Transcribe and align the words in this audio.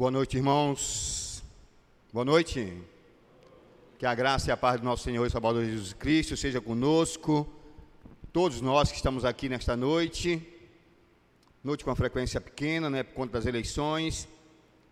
Boa 0.00 0.10
noite, 0.10 0.38
irmãos. 0.38 1.44
Boa 2.10 2.24
noite. 2.24 2.72
Que 3.98 4.06
a 4.06 4.14
graça 4.14 4.48
e 4.48 4.50
a 4.50 4.56
paz 4.56 4.80
do 4.80 4.86
nosso 4.86 5.04
Senhor 5.04 5.26
e 5.26 5.30
Salvador 5.30 5.62
Jesus 5.62 5.92
Cristo 5.92 6.38
seja 6.38 6.58
conosco, 6.58 7.46
todos 8.32 8.62
nós 8.62 8.90
que 8.90 8.96
estamos 8.96 9.26
aqui 9.26 9.46
nesta 9.46 9.76
noite. 9.76 10.42
Noite 11.62 11.84
com 11.84 11.90
uma 11.90 11.96
frequência 11.96 12.40
pequena, 12.40 12.88
né, 12.88 13.02
por 13.02 13.12
conta 13.12 13.34
das 13.34 13.44
eleições, 13.44 14.26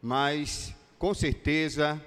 mas 0.03 0.75
com 0.99 1.15
certeza 1.15 1.99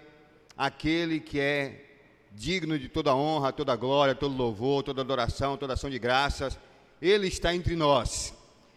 aquele 0.56 1.20
que 1.20 1.40
é 1.40 1.84
digno 2.32 2.78
de 2.78 2.88
toda 2.88 3.16
honra, 3.16 3.52
toda 3.52 3.76
glória, 3.76 4.14
todo 4.14 4.38
louvor, 4.38 4.84
toda 4.84 5.02
adoração, 5.02 5.58
toda 5.58 5.74
ação 5.74 5.90
de 5.90 5.98
graças, 5.98 6.56
ele 7.02 7.30
está 7.30 7.56
entre 7.56 7.76
nós. 7.76 8.32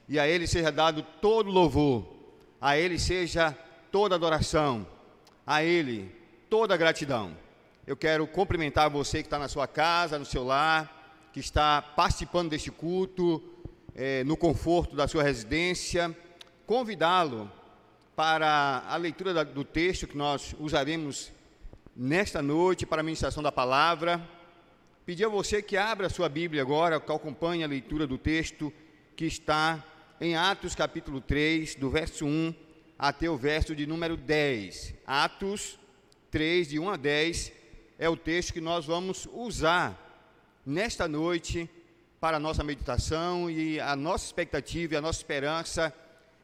E 0.09 0.19
a 0.19 0.27
ele 0.27 0.47
seja 0.47 0.73
dado 0.73 1.03
todo 1.21 1.51
louvor, 1.51 2.07
a 2.59 2.79
ele 2.79 2.99
seja 2.99 3.55
toda 3.95 4.17
adoração, 4.17 4.85
a 5.47 5.63
Ele 5.63 6.11
toda 6.51 6.77
gratidão. 6.77 7.37
Eu 7.87 7.97
quero 7.97 8.27
cumprimentar 8.27 8.91
você 8.91 9.19
que 9.19 9.29
está 9.29 9.39
na 9.39 9.47
sua 9.47 9.69
casa, 9.69 10.19
no 10.19 10.25
seu 10.25 10.43
lar, 10.43 11.31
que 11.33 11.39
está 11.39 11.81
participando 11.81 12.51
deste 12.51 12.73
culto, 12.73 13.41
é, 13.95 14.25
no 14.25 14.37
conforto 14.37 14.97
da 14.97 15.07
sua 15.07 15.23
residência, 15.23 16.13
convidá-lo 16.67 17.49
para 18.17 18.83
a 18.89 18.97
leitura 18.97 19.33
da, 19.33 19.45
do 19.45 19.63
texto 19.63 20.09
que 20.09 20.17
nós 20.17 20.57
usaremos 20.59 21.31
nesta 21.95 22.43
noite 22.43 22.85
para 22.85 23.01
a 23.01 23.05
ministração 23.05 23.45
da 23.45 23.53
palavra. 23.53 24.21
Pedir 25.07 25.27
a 25.27 25.29
você 25.29 25.63
que 25.63 25.77
abra 25.77 26.09
a 26.09 26.11
sua 26.11 26.29
Bíblia 26.29 26.63
agora, 26.63 26.99
que 26.99 27.13
acompanhe 27.13 27.63
a 27.63 27.69
leitura 27.69 28.09
do 28.09 28.19
texto 28.19 28.73
que 29.15 29.25
está 29.25 29.85
em 30.21 30.35
Atos 30.35 30.75
capítulo 30.75 31.21
3, 31.21 31.77
do 31.77 31.89
verso 31.91 32.27
1 32.27 32.64
até 32.99 33.29
o 33.29 33.37
verso 33.37 33.75
de 33.75 33.87
número 33.87 34.17
10. 34.17 34.95
Atos 35.07 35.79
3, 36.31 36.69
de 36.69 36.79
1 36.79 36.91
a 36.91 36.97
10, 36.97 37.53
é 37.99 38.09
o 38.09 38.17
texto 38.17 38.53
que 38.53 38.61
nós 38.61 38.87
vamos 38.87 39.29
usar 39.33 40.01
nesta 40.67 41.07
noite 41.07 41.71
para 42.19 42.39
a 42.39 42.41
nossa 42.41 42.65
meditação 42.65 43.51
e 43.51 43.79
a 43.79 43.95
nossa 43.95 44.25
expectativa 44.25 44.95
e 44.95 44.97
a 44.97 45.01
nossa 45.01 45.19
esperança 45.19 45.95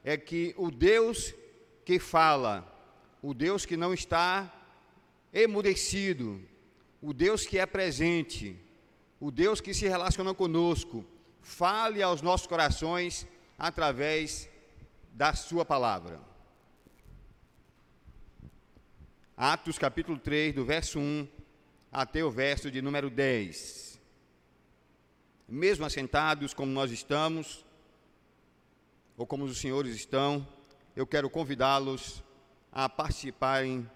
é 0.04 0.16
que 0.16 0.54
o 0.56 0.70
Deus 0.70 1.34
que 1.84 1.98
fala, 1.98 2.70
o 3.22 3.32
Deus 3.34 3.66
que 3.66 3.76
não 3.76 3.92
está 3.92 4.52
emudecido, 5.32 6.40
o 7.00 7.12
Deus 7.12 7.46
que 7.46 7.58
é 7.58 7.66
presente, 7.66 8.56
o 9.18 9.30
Deus 9.30 9.60
que 9.60 9.74
se 9.74 9.88
relaciona 9.88 10.34
conosco, 10.34 11.04
fale 11.40 12.02
aos 12.02 12.22
nossos 12.22 12.46
corações 12.46 13.26
através 13.58 14.48
da 15.12 15.34
Sua 15.34 15.64
palavra. 15.64 16.29
Atos 19.42 19.78
capítulo 19.78 20.18
3, 20.18 20.54
do 20.54 20.66
verso 20.66 20.98
1 20.98 21.26
até 21.90 22.22
o 22.22 22.30
verso 22.30 22.70
de 22.70 22.82
número 22.82 23.08
10. 23.08 23.98
Mesmo 25.48 25.86
assentados 25.86 26.52
como 26.52 26.70
nós 26.70 26.90
estamos, 26.90 27.64
ou 29.16 29.26
como 29.26 29.44
os 29.44 29.58
senhores 29.58 29.96
estão, 29.96 30.46
eu 30.94 31.06
quero 31.06 31.30
convidá-los 31.30 32.22
a 32.70 32.86
participarem 32.86 33.90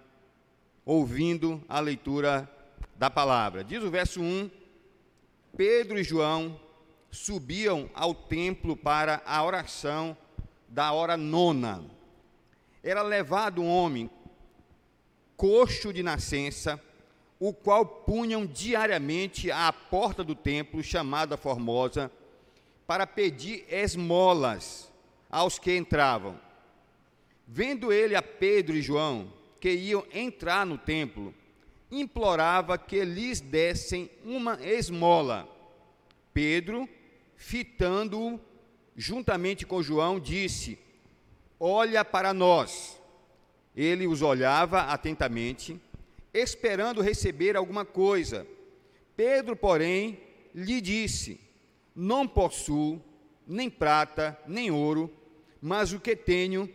ouvindo 0.82 1.62
a 1.68 1.78
leitura 1.78 2.50
da 2.96 3.10
palavra. 3.10 3.62
Diz 3.62 3.82
o 3.82 3.90
verso 3.90 4.22
1: 4.22 4.50
Pedro 5.54 5.98
e 5.98 6.02
João 6.02 6.58
subiam 7.10 7.90
ao 7.92 8.14
templo 8.14 8.74
para 8.74 9.20
a 9.26 9.44
oração 9.44 10.16
da 10.70 10.90
hora 10.92 11.18
nona. 11.18 11.84
Era 12.82 13.02
levado 13.02 13.60
um 13.60 13.68
homem 13.68 14.08
coxo 15.36 15.92
de 15.92 16.02
nascença, 16.02 16.80
o 17.38 17.52
qual 17.52 17.84
punham 17.84 18.46
diariamente 18.46 19.50
à 19.50 19.72
porta 19.72 20.22
do 20.22 20.34
templo, 20.34 20.82
chamada 20.82 21.36
Formosa, 21.36 22.10
para 22.86 23.06
pedir 23.06 23.64
esmolas 23.68 24.90
aos 25.30 25.58
que 25.58 25.76
entravam. 25.76 26.38
Vendo 27.46 27.92
ele 27.92 28.14
a 28.14 28.22
Pedro 28.22 28.76
e 28.76 28.82
João, 28.82 29.32
que 29.60 29.70
iam 29.70 30.04
entrar 30.12 30.64
no 30.64 30.78
templo, 30.78 31.34
implorava 31.90 32.78
que 32.78 33.04
lhes 33.04 33.40
dessem 33.40 34.10
uma 34.24 34.58
esmola. 34.62 35.48
Pedro, 36.32 36.88
fitando-o 37.36 38.40
juntamente 38.96 39.66
com 39.66 39.82
João, 39.82 40.18
disse: 40.18 40.78
Olha 41.58 42.04
para 42.04 42.32
nós. 42.32 43.00
Ele 43.76 44.06
os 44.06 44.22
olhava 44.22 44.82
atentamente, 44.82 45.80
esperando 46.32 47.02
receber 47.02 47.56
alguma 47.56 47.84
coisa. 47.84 48.46
Pedro, 49.16 49.56
porém, 49.56 50.20
lhe 50.54 50.80
disse: 50.80 51.40
Não 51.94 52.26
possuo 52.26 53.02
nem 53.46 53.68
prata, 53.68 54.38
nem 54.46 54.70
ouro, 54.70 55.12
mas 55.60 55.92
o 55.92 56.00
que 56.00 56.14
tenho, 56.14 56.68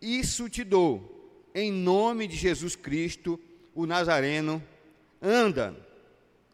isso 0.00 0.48
te 0.48 0.62
dou. 0.62 1.12
Em 1.54 1.72
nome 1.72 2.26
de 2.26 2.36
Jesus 2.36 2.76
Cristo, 2.76 3.40
o 3.74 3.86
Nazareno, 3.86 4.62
anda. 5.20 5.76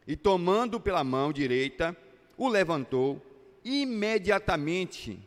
E 0.07 0.17
tomando 0.17 0.81
pela 0.81 1.05
mão 1.05 1.33
direita, 1.33 1.97
o 2.37 2.49
levantou, 2.49 3.21
imediatamente 3.65 5.19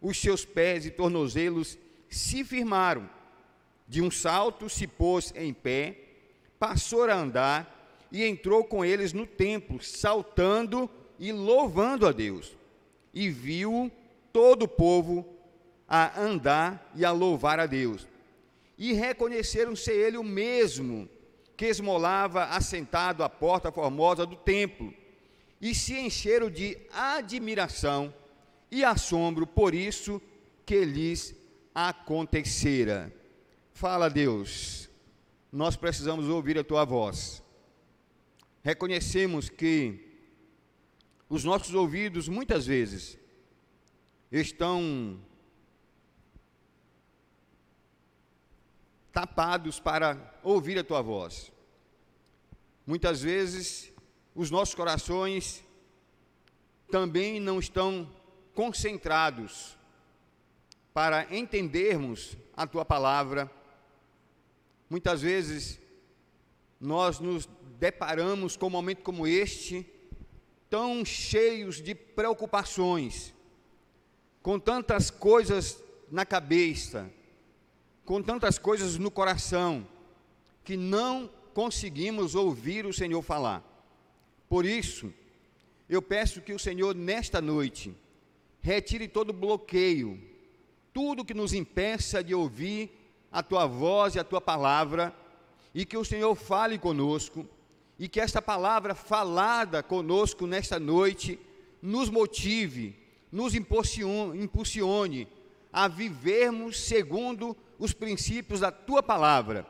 os 0.00 0.18
seus 0.20 0.44
pés 0.44 0.86
e 0.86 0.90
tornozelos 0.90 1.78
se 2.08 2.44
firmaram 2.44 3.08
de 3.86 4.00
um 4.00 4.10
salto 4.10 4.68
se 4.68 4.86
pôs 4.86 5.32
em 5.36 5.52
pé, 5.52 5.96
passou 6.58 7.04
a 7.04 7.14
andar 7.14 8.06
e 8.10 8.24
entrou 8.24 8.64
com 8.64 8.84
eles 8.84 9.12
no 9.12 9.26
templo, 9.26 9.82
saltando 9.82 10.88
e 11.18 11.32
louvando 11.32 12.06
a 12.06 12.12
Deus. 12.12 12.56
E 13.12 13.28
viu 13.28 13.90
todo 14.32 14.64
o 14.64 14.68
povo 14.68 15.26
a 15.88 16.20
andar 16.20 16.90
e 16.94 17.04
a 17.04 17.12
louvar 17.12 17.60
a 17.60 17.66
Deus. 17.66 18.06
E 18.78 18.92
reconheceram 18.92 19.76
ser 19.76 19.94
ele 19.94 20.16
o 20.16 20.24
mesmo 20.24 21.08
que 21.56 21.66
esmolava 21.66 22.44
assentado 22.44 23.22
à 23.22 23.28
porta 23.28 23.70
formosa 23.70 24.26
do 24.26 24.36
templo. 24.36 24.92
E 25.60 25.74
se 25.74 25.98
encheram 25.98 26.50
de 26.50 26.76
admiração 26.92 28.12
e 28.70 28.84
assombro 28.84 29.46
por 29.46 29.74
isso 29.74 30.20
que 30.66 30.84
lhes 30.84 31.34
acontecera. 31.74 33.12
Fala, 33.76 34.08
Deus, 34.08 34.88
nós 35.50 35.74
precisamos 35.76 36.28
ouvir 36.28 36.56
a 36.56 36.62
tua 36.62 36.84
voz. 36.84 37.42
Reconhecemos 38.62 39.48
que 39.48 40.16
os 41.28 41.42
nossos 41.42 41.74
ouvidos 41.74 42.28
muitas 42.28 42.66
vezes 42.66 43.18
estão 44.30 45.20
tapados 49.12 49.80
para 49.80 50.38
ouvir 50.44 50.78
a 50.78 50.84
tua 50.84 51.02
voz. 51.02 51.50
Muitas 52.86 53.22
vezes 53.22 53.92
os 54.36 54.52
nossos 54.52 54.76
corações 54.76 55.64
também 56.92 57.40
não 57.40 57.58
estão 57.58 58.08
concentrados 58.54 59.76
para 60.92 61.26
entendermos 61.36 62.36
a 62.56 62.68
tua 62.68 62.84
palavra 62.84 63.50
Muitas 64.88 65.22
vezes 65.22 65.80
nós 66.80 67.18
nos 67.18 67.48
deparamos 67.78 68.56
com 68.56 68.66
um 68.66 68.70
momento 68.70 69.02
como 69.02 69.26
este, 69.26 69.86
tão 70.68 71.04
cheios 71.04 71.80
de 71.80 71.94
preocupações, 71.94 73.32
com 74.42 74.58
tantas 74.58 75.10
coisas 75.10 75.82
na 76.10 76.26
cabeça, 76.26 77.10
com 78.04 78.22
tantas 78.22 78.58
coisas 78.58 78.98
no 78.98 79.10
coração, 79.10 79.86
que 80.62 80.76
não 80.76 81.30
conseguimos 81.54 82.34
ouvir 82.34 82.86
o 82.86 82.92
Senhor 82.92 83.22
falar. 83.22 83.62
Por 84.48 84.64
isso, 84.64 85.12
eu 85.88 86.02
peço 86.02 86.40
que 86.40 86.52
o 86.52 86.58
Senhor, 86.58 86.94
nesta 86.94 87.40
noite, 87.40 87.94
retire 88.60 89.08
todo 89.08 89.32
bloqueio, 89.32 90.20
tudo 90.92 91.24
que 91.24 91.34
nos 91.34 91.52
impeça 91.52 92.22
de 92.22 92.34
ouvir 92.34 93.03
a 93.34 93.42
tua 93.42 93.66
voz 93.66 94.14
e 94.14 94.20
a 94.20 94.24
tua 94.24 94.40
palavra, 94.40 95.12
e 95.74 95.84
que 95.84 95.96
o 95.96 96.04
Senhor 96.04 96.36
fale 96.36 96.78
conosco, 96.78 97.44
e 97.98 98.08
que 98.08 98.20
esta 98.20 98.40
palavra 98.40 98.94
falada 98.94 99.82
conosco 99.82 100.46
nesta 100.46 100.78
noite 100.78 101.36
nos 101.82 102.08
motive, 102.08 102.96
nos 103.32 103.56
impulsione, 103.56 105.26
a 105.72 105.88
vivermos 105.88 106.78
segundo 106.78 107.56
os 107.76 107.92
princípios 107.92 108.60
da 108.60 108.70
tua 108.70 109.02
palavra. 109.02 109.66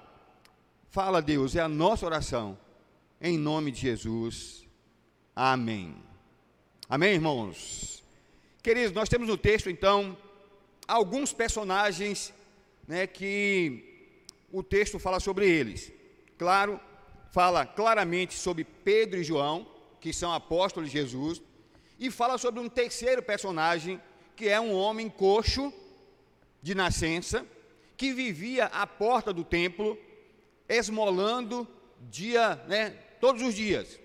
Fala, 0.91 1.23
Deus, 1.23 1.57
é 1.57 1.61
a 1.61 1.69
nossa 1.69 2.05
oração, 2.05 2.59
em 3.19 3.39
nome 3.39 3.71
de 3.71 3.81
Jesus. 3.81 4.69
Amém. 5.35 5.97
Amém, 6.87 7.15
irmãos? 7.15 8.05
Queridos, 8.63 8.93
nós 8.93 9.09
temos 9.09 9.27
no 9.27 9.39
texto, 9.39 9.71
então, 9.71 10.15
alguns 10.87 11.33
personagens 11.33 12.31
né, 12.87 13.07
que 13.07 14.09
o 14.53 14.63
texto 14.63 14.99
fala 14.99 15.21
sobre 15.21 15.49
eles. 15.49 15.93
Claro, 16.39 16.81
fala 17.31 17.67
claramente 17.67 18.35
sobre 18.35 18.65
Pedro 18.65 19.21
e 19.21 19.25
João, 19.25 19.67
que 20.01 20.13
são 20.13 20.33
apóstolos 20.33 20.91
de 20.91 20.99
Jesus, 20.99 21.43
e 21.99 22.11
fala 22.11 22.39
sobre 22.39 22.61
um 22.61 22.69
terceiro 22.69 23.23
personagem, 23.23 24.01
que 24.37 24.49
é 24.49 24.61
um 24.61 24.75
homem 24.75 25.09
coxo 25.09 25.73
de 26.63 26.75
nascença, 26.75 27.47
que 27.97 28.13
vivia 28.13 28.67
à 28.67 28.87
porta 28.87 29.33
do 29.33 29.45
templo, 29.45 29.99
esmolando 30.69 31.67
dia, 32.11 32.57
né, 32.67 32.91
todos 33.21 33.43
os 33.43 33.55
dias, 33.55 33.99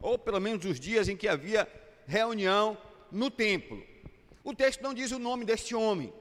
ou 0.00 0.18
pelo 0.18 0.40
menos 0.40 0.64
os 0.64 0.78
dias 0.78 1.08
em 1.08 1.16
que 1.16 1.28
havia 1.28 1.68
reunião 2.06 2.76
no 3.10 3.30
templo. 3.30 3.82
O 4.44 4.54
texto 4.54 4.82
não 4.82 4.94
diz 4.94 5.10
o 5.10 5.18
nome 5.18 5.44
deste 5.44 5.74
homem, 5.74 6.12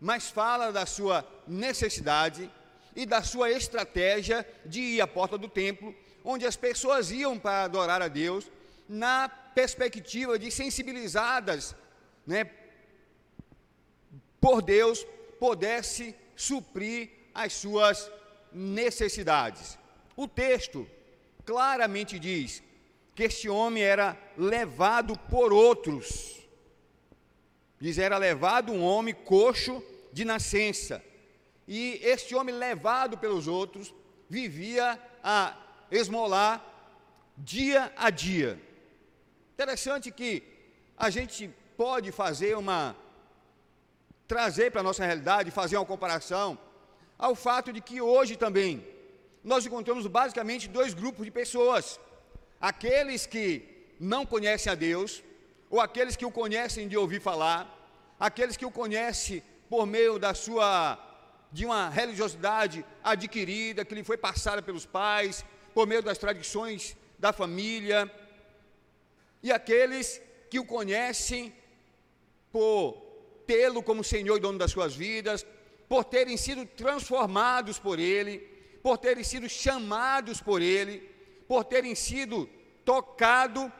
mas 0.00 0.30
fala 0.30 0.72
da 0.72 0.86
sua 0.86 1.26
necessidade 1.46 2.50
e 2.94 3.06
da 3.06 3.22
sua 3.22 3.50
estratégia 3.50 4.46
de 4.64 4.80
ir 4.80 5.00
à 5.00 5.06
porta 5.06 5.38
do 5.38 5.48
templo, 5.48 5.94
onde 6.24 6.46
as 6.46 6.56
pessoas 6.56 7.10
iam 7.10 7.38
para 7.38 7.64
adorar 7.64 8.02
a 8.02 8.08
Deus, 8.08 8.50
na 8.88 9.28
perspectiva 9.28 10.38
de 10.38 10.50
sensibilizadas 10.50 11.74
né, 12.26 12.50
por 14.40 14.62
Deus, 14.62 15.06
pudesse 15.38 16.14
suprir 16.34 17.10
as 17.34 17.52
suas 17.52 18.10
necessidades. 18.52 19.78
O 20.16 20.26
texto 20.26 20.88
claramente 21.44 22.18
diz 22.18 22.62
que 23.14 23.24
este 23.24 23.48
homem 23.48 23.82
era 23.82 24.16
levado 24.36 25.18
por 25.30 25.52
outros. 25.52 26.37
Diz, 27.80 27.98
era 27.98 28.18
levado 28.18 28.72
um 28.72 28.82
homem 28.82 29.14
coxo 29.14 29.82
de 30.12 30.24
nascença. 30.24 31.02
E 31.66 32.00
este 32.02 32.34
homem 32.34 32.54
levado 32.54 33.18
pelos 33.18 33.46
outros 33.46 33.94
vivia 34.28 35.00
a 35.22 35.56
esmolar 35.90 36.64
dia 37.36 37.92
a 37.96 38.10
dia. 38.10 38.60
Interessante 39.54 40.10
que 40.10 40.42
a 40.96 41.10
gente 41.10 41.48
pode 41.76 42.10
fazer 42.10 42.56
uma 42.56 42.96
trazer 44.26 44.70
para 44.70 44.80
a 44.80 44.84
nossa 44.84 45.04
realidade, 45.04 45.50
fazer 45.50 45.76
uma 45.76 45.86
comparação 45.86 46.58
ao 47.16 47.34
fato 47.34 47.72
de 47.72 47.80
que 47.80 48.00
hoje 48.00 48.36
também 48.36 48.84
nós 49.42 49.64
encontramos 49.64 50.06
basicamente 50.06 50.68
dois 50.68 50.92
grupos 50.94 51.24
de 51.24 51.30
pessoas: 51.30 51.98
aqueles 52.60 53.26
que 53.26 53.46
não 53.98 54.26
conhecem 54.26 54.72
a 54.72 54.74
Deus, 54.74 55.22
ou 55.70 55.80
aqueles 55.80 56.16
que 56.16 56.24
o 56.24 56.30
conhecem 56.30 56.88
de 56.88 56.96
ouvir 56.96 57.20
falar, 57.20 57.62
aqueles 58.18 58.56
que 58.56 58.66
o 58.66 58.70
conhecem 58.70 59.42
por 59.68 59.86
meio 59.86 60.18
da 60.18 60.34
sua 60.34 61.04
de 61.50 61.64
uma 61.64 61.88
religiosidade 61.88 62.84
adquirida, 63.02 63.84
que 63.84 63.94
lhe 63.94 64.04
foi 64.04 64.18
passada 64.18 64.60
pelos 64.60 64.84
pais, 64.84 65.44
por 65.72 65.86
meio 65.86 66.02
das 66.02 66.18
tradições 66.18 66.96
da 67.18 67.32
família, 67.32 68.10
e 69.42 69.50
aqueles 69.50 70.20
que 70.50 70.58
o 70.58 70.64
conhecem 70.64 71.54
por 72.52 73.02
tê-lo 73.46 73.82
como 73.82 74.04
Senhor 74.04 74.36
e 74.36 74.40
dono 74.40 74.58
das 74.58 74.70
suas 74.70 74.94
vidas, 74.94 75.46
por 75.88 76.04
terem 76.04 76.36
sido 76.36 76.66
transformados 76.66 77.78
por 77.78 77.98
Ele, 77.98 78.38
por 78.82 78.98
terem 78.98 79.24
sido 79.24 79.48
chamados 79.48 80.40
por 80.40 80.60
Ele, 80.60 81.00
por 81.46 81.64
terem 81.64 81.94
sido 81.94 82.48
tocado, 82.84 83.72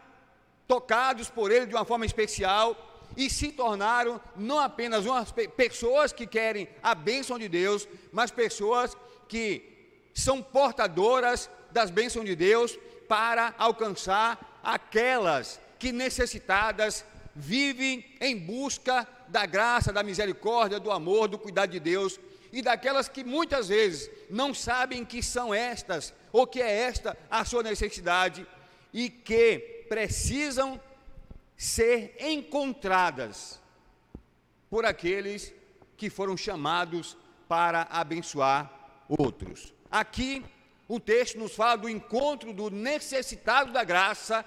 tocados 0.69 1.31
por 1.31 1.51
Ele 1.51 1.67
de 1.67 1.75
uma 1.75 1.85
forma 1.85 2.05
especial 2.05 2.77
e 3.17 3.29
se 3.31 3.51
tornaram 3.51 4.21
não 4.37 4.61
apenas 4.61 5.07
umas 5.07 5.33
pessoas 5.57 6.13
que 6.13 6.27
querem 6.27 6.69
a 6.83 6.95
bênção 6.95 7.39
de 7.39 7.49
Deus, 7.49 7.89
mas 8.13 8.31
pessoas 8.31 8.97
que 9.27 9.63
são 10.15 10.43
portadoras 10.43 11.51
das 11.71 11.91
bênçãos 11.91 12.27
de 12.27 12.37
Deus 12.37 12.79
para 13.09 13.55
alcançar 13.59 14.61
aquelas 14.63 15.59
que 15.79 15.91
necessitadas 15.91 17.05
vivem 17.35 18.05
em 18.21 18.37
busca 18.37 19.07
da 19.29 19.47
graça, 19.47 19.93
da 19.93 20.03
misericórdia, 20.03 20.79
do 20.79 20.91
amor, 20.91 21.29
do 21.29 21.39
cuidado 21.39 21.71
de 21.71 21.81
Deus 21.81 22.21
e 22.53 22.61
daquelas 22.63 23.09
que 23.09 23.25
muitas 23.25 23.69
vezes 23.69 24.11
não 24.29 24.53
sabem 24.53 25.05
que 25.05 25.23
são 25.23 25.55
estas 25.55 26.13
ou 26.33 26.47
que 26.47 26.61
é 26.61 26.71
esta 26.83 27.17
a 27.31 27.45
sua 27.45 27.63
necessidade 27.63 28.47
e 28.93 29.09
que 29.09 29.78
precisam 29.89 30.81
ser 31.57 32.17
encontradas 32.21 33.61
por 34.71 34.85
aqueles 34.85 35.53
que 35.97 36.09
foram 36.09 36.37
chamados 36.37 37.17
para 37.49 37.89
abençoar 37.91 38.71
outros. 39.09 39.75
Aqui, 39.91 40.45
o 40.87 41.01
texto 41.01 41.39
nos 41.39 41.55
fala 41.55 41.77
do 41.77 41.89
encontro 41.89 42.53
do 42.53 42.71
necessitado 42.71 43.73
da 43.73 43.83
graça 43.83 44.45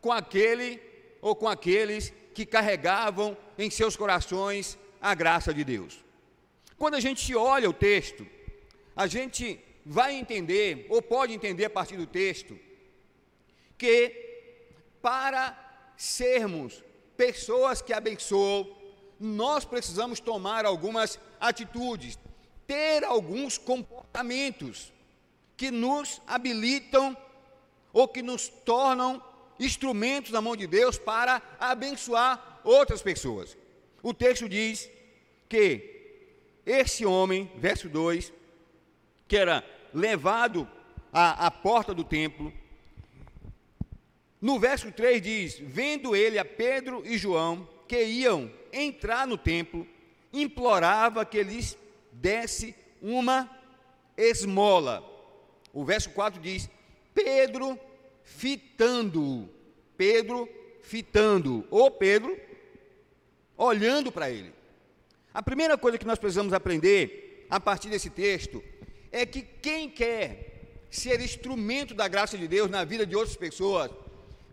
com 0.00 0.10
aquele 0.10 0.80
ou 1.20 1.36
com 1.36 1.48
aqueles 1.48 2.12
que 2.34 2.46
carregavam 2.46 3.36
em 3.58 3.70
seus 3.70 3.96
corações 3.96 4.78
a 5.00 5.14
graça 5.14 5.52
de 5.52 5.62
Deus. 5.62 6.02
Quando 6.76 6.94
a 6.94 7.00
gente 7.00 7.34
olha 7.34 7.68
o 7.68 7.74
texto, 7.74 8.26
a 8.96 9.06
gente 9.06 9.60
vai 9.84 10.14
entender, 10.14 10.86
ou 10.88 11.02
pode 11.02 11.32
entender 11.32 11.66
a 11.66 11.70
partir 11.70 11.96
do 11.96 12.06
texto, 12.06 12.58
que 13.76 14.29
para 15.02 15.56
sermos 15.96 16.82
pessoas 17.16 17.82
que 17.82 17.92
abençoam, 17.92 18.66
nós 19.18 19.64
precisamos 19.64 20.20
tomar 20.20 20.64
algumas 20.64 21.18
atitudes, 21.38 22.18
ter 22.66 23.04
alguns 23.04 23.58
comportamentos 23.58 24.92
que 25.56 25.70
nos 25.70 26.22
habilitam 26.26 27.16
ou 27.92 28.08
que 28.08 28.22
nos 28.22 28.48
tornam 28.48 29.22
instrumentos 29.58 30.30
na 30.30 30.40
mão 30.40 30.56
de 30.56 30.66
Deus 30.66 30.96
para 30.96 31.42
abençoar 31.58 32.60
outras 32.64 33.02
pessoas. 33.02 33.56
O 34.02 34.14
texto 34.14 34.48
diz 34.48 34.88
que 35.48 36.00
esse 36.64 37.04
homem, 37.04 37.50
verso 37.56 37.88
2, 37.88 38.32
que 39.28 39.36
era 39.36 39.62
levado 39.92 40.66
à, 41.12 41.46
à 41.46 41.50
porta 41.50 41.92
do 41.92 42.04
templo, 42.04 42.52
no 44.40 44.58
verso 44.58 44.90
3 44.90 45.20
diz: 45.20 45.58
Vendo 45.58 46.16
ele 46.16 46.38
a 46.38 46.44
Pedro 46.44 47.02
e 47.04 47.18
João 47.18 47.68
que 47.86 48.02
iam 48.04 48.50
entrar 48.72 49.26
no 49.26 49.36
templo, 49.36 49.86
implorava 50.32 51.24
que 51.24 51.42
lhes 51.42 51.76
desse 52.12 52.74
uma 53.02 53.50
esmola. 54.16 55.04
O 55.72 55.84
verso 55.84 56.10
4 56.10 56.40
diz: 56.40 56.70
Pedro 57.14 57.78
fitando-o. 58.22 59.48
Pedro 59.96 60.48
fitando, 60.82 61.66
ou 61.70 61.90
Pedro 61.90 62.36
olhando 63.56 64.10
para 64.10 64.30
ele. 64.30 64.52
A 65.32 65.42
primeira 65.42 65.76
coisa 65.76 65.98
que 65.98 66.06
nós 66.06 66.18
precisamos 66.18 66.54
aprender 66.54 67.46
a 67.50 67.60
partir 67.60 67.90
desse 67.90 68.08
texto 68.08 68.64
é 69.12 69.26
que 69.26 69.42
quem 69.42 69.90
quer 69.90 70.86
ser 70.90 71.20
instrumento 71.20 71.94
da 71.94 72.08
graça 72.08 72.38
de 72.38 72.48
Deus 72.48 72.70
na 72.70 72.82
vida 72.82 73.06
de 73.06 73.14
outras 73.14 73.36
pessoas, 73.36 73.90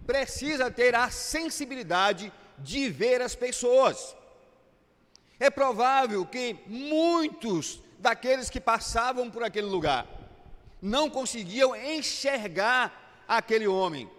precisa 0.07 0.71
ter 0.71 0.95
a 0.95 1.09
sensibilidade 1.11 2.31
de 2.57 2.89
ver 2.89 3.21
as 3.21 3.35
pessoas. 3.35 4.15
É 5.37 5.49
provável 5.49 6.25
que 6.25 6.55
muitos 6.65 7.81
daqueles 7.99 8.49
que 8.49 8.61
passavam 8.61 9.29
por 9.29 9.43
aquele 9.43 9.67
lugar 9.67 10.07
não 10.81 11.09
conseguiam 11.09 11.75
enxergar 11.75 13.25
aquele 13.27 13.67
homem. 13.67 14.09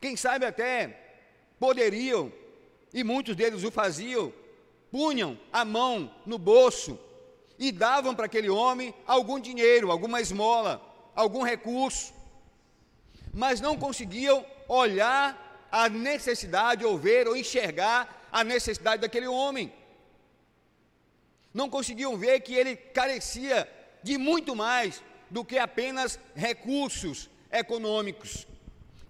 Quem 0.00 0.16
sabe 0.16 0.46
até 0.46 0.96
poderiam, 1.58 2.32
e 2.94 3.02
muitos 3.02 3.34
deles 3.34 3.64
o 3.64 3.70
faziam, 3.70 4.32
punham 4.90 5.38
a 5.52 5.64
mão 5.64 6.14
no 6.24 6.38
bolso 6.38 6.98
e 7.58 7.70
davam 7.72 8.14
para 8.14 8.26
aquele 8.26 8.48
homem 8.48 8.94
algum 9.06 9.38
dinheiro, 9.38 9.90
alguma 9.90 10.20
esmola, 10.20 10.80
algum 11.14 11.42
recurso 11.42 12.19
mas 13.32 13.60
não 13.60 13.76
conseguiam 13.76 14.44
olhar 14.68 15.68
a 15.70 15.88
necessidade, 15.88 16.84
ou 16.84 16.98
ver, 16.98 17.28
ou 17.28 17.36
enxergar 17.36 18.28
a 18.32 18.42
necessidade 18.42 19.02
daquele 19.02 19.26
homem. 19.26 19.72
Não 21.52 21.68
conseguiam 21.68 22.16
ver 22.16 22.40
que 22.40 22.54
ele 22.54 22.76
carecia 22.76 23.68
de 24.02 24.16
muito 24.16 24.54
mais 24.54 25.02
do 25.30 25.44
que 25.44 25.58
apenas 25.58 26.18
recursos 26.34 27.30
econômicos. 27.50 28.46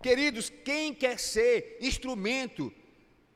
Queridos, 0.02 0.50
quem 0.64 0.94
quer 0.94 1.18
ser 1.18 1.78
instrumento 1.80 2.72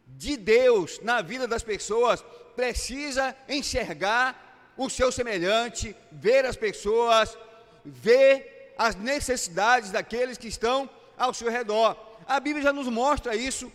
de 0.06 0.36
Deus 0.36 1.00
na 1.00 1.20
vida 1.20 1.46
das 1.46 1.62
pessoas 1.62 2.24
precisa 2.56 3.36
enxergar 3.48 4.72
o 4.76 4.88
seu 4.88 5.12
semelhante, 5.12 5.94
ver 6.10 6.44
as 6.44 6.56
pessoas, 6.56 7.36
ver 7.84 8.53
as 8.76 8.94
necessidades 8.94 9.90
daqueles 9.90 10.38
que 10.38 10.48
estão 10.48 10.88
ao 11.16 11.32
seu 11.32 11.50
redor. 11.50 11.96
A 12.26 12.40
Bíblia 12.40 12.62
já 12.62 12.72
nos 12.72 12.88
mostra 12.88 13.36
isso 13.36 13.70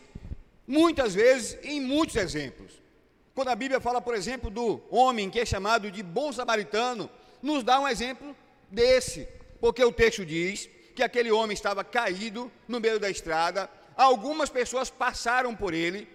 muitas 0.68 1.16
vezes 1.16 1.58
em 1.64 1.82
muitos 1.82 2.16
exemplos. 2.16 2.74
Quando 3.34 3.50
a 3.50 3.56
Bíblia 3.56 3.80
fala, 3.80 4.02
por 4.02 4.16
exemplo, 4.16 4.50
do 4.50 4.82
homem 4.90 5.30
que 5.30 5.40
é 5.40 5.46
chamado 5.46 5.90
de 5.90 6.04
bom 6.04 6.32
samaritano, 6.32 7.10
nos 7.42 7.64
dá 7.64 7.80
um 7.80 7.88
exemplo 7.88 8.36
desse, 8.70 9.28
porque 9.62 9.84
o 9.84 9.92
texto 9.92 10.26
diz 10.26 10.70
que 10.96 11.04
aquele 11.04 11.32
homem 11.32 11.54
estava 11.54 11.84
caído 11.84 12.52
no 12.68 12.80
meio 12.80 13.00
da 13.00 13.10
estrada, 13.10 13.70
algumas 13.96 14.50
pessoas 14.50 14.90
passaram 14.90 15.56
por 15.56 15.74
ele, 15.74 16.08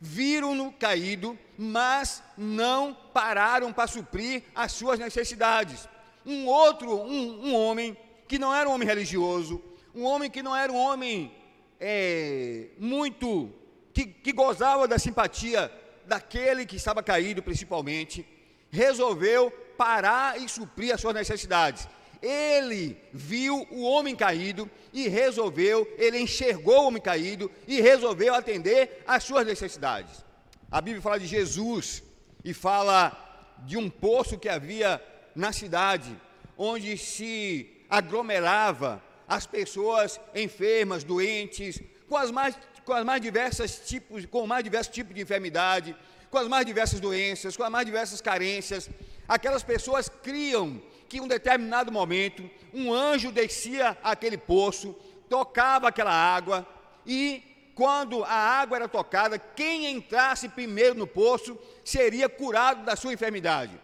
viram-no 0.00 0.72
caído, 0.72 1.36
mas 1.56 2.22
não 2.36 2.94
pararam 3.12 3.72
para 3.72 3.88
suprir 3.88 4.44
as 4.54 4.72
suas 4.72 4.98
necessidades. 4.98 5.88
Um 6.24 6.46
outro, 6.46 6.94
um, 6.94 7.48
um, 7.48 7.54
homem 7.54 7.96
que 8.28 8.38
não 8.38 8.54
era 8.54 8.68
um 8.68 8.72
homem 8.72 8.86
religioso, 8.86 9.62
um 9.94 10.04
homem 10.04 10.30
que 10.30 10.42
não 10.42 10.54
era 10.54 10.70
um 10.70 10.76
homem 10.76 11.32
é, 11.80 12.66
muito, 12.78 13.50
que, 13.92 14.04
que 14.06 14.32
gozava 14.32 14.86
da 14.86 14.98
simpatia 14.98 15.72
daquele 16.06 16.66
que 16.66 16.76
estava 16.76 17.02
caído 17.02 17.42
principalmente, 17.42 18.26
resolveu 18.70 19.50
parar 19.76 20.40
e 20.40 20.48
suprir 20.48 20.94
as 20.94 21.00
suas 21.00 21.14
necessidades. 21.14 21.88
Ele 22.20 22.98
viu 23.12 23.66
o 23.70 23.82
homem 23.82 24.14
caído 24.14 24.68
e 24.92 25.08
resolveu, 25.08 25.88
ele 25.96 26.18
enxergou 26.18 26.82
o 26.82 26.86
homem 26.88 27.00
caído 27.00 27.50
e 27.66 27.80
resolveu 27.80 28.34
atender 28.34 29.02
às 29.06 29.24
suas 29.24 29.46
necessidades. 29.46 30.24
A 30.70 30.80
Bíblia 30.80 31.00
fala 31.00 31.18
de 31.18 31.26
Jesus 31.26 32.02
e 32.44 32.52
fala 32.52 33.56
de 33.64 33.76
um 33.76 33.88
poço 33.88 34.38
que 34.38 34.48
havia 34.48 35.00
na 35.34 35.52
cidade, 35.52 36.14
onde 36.56 36.98
se 36.98 37.77
aglomerava 37.88 39.02
as 39.26 39.46
pessoas 39.46 40.20
enfermas, 40.34 41.04
doentes, 41.04 41.80
com 42.08 42.16
as 42.16 42.30
mais, 42.30 42.58
com 42.84 42.92
as 42.92 43.04
mais 43.04 43.20
diversas 43.20 43.80
tipos, 43.86 44.24
com 44.26 44.46
mais 44.46 44.64
diversos 44.64 44.92
tipos 44.94 45.14
de 45.14 45.20
enfermidade, 45.20 45.94
com 46.30 46.38
as 46.38 46.48
mais 46.48 46.64
diversas 46.64 47.00
doenças, 47.00 47.56
com 47.56 47.62
as 47.62 47.70
mais 47.70 47.86
diversas 47.86 48.20
carências. 48.20 48.88
Aquelas 49.28 49.62
pessoas 49.62 50.08
criam 50.08 50.80
que 51.08 51.18
em 51.18 51.20
um 51.20 51.28
determinado 51.28 51.90
momento 51.90 52.48
um 52.72 52.92
anjo 52.92 53.32
descia 53.32 53.96
aquele 54.02 54.36
poço, 54.36 54.94
tocava 55.28 55.88
aquela 55.88 56.12
água 56.12 56.66
e 57.06 57.42
quando 57.74 58.24
a 58.24 58.32
água 58.32 58.76
era 58.76 58.88
tocada, 58.88 59.38
quem 59.38 59.86
entrasse 59.86 60.48
primeiro 60.48 60.96
no 60.96 61.06
poço 61.06 61.56
seria 61.84 62.28
curado 62.28 62.84
da 62.84 62.96
sua 62.96 63.12
enfermidade. 63.12 63.80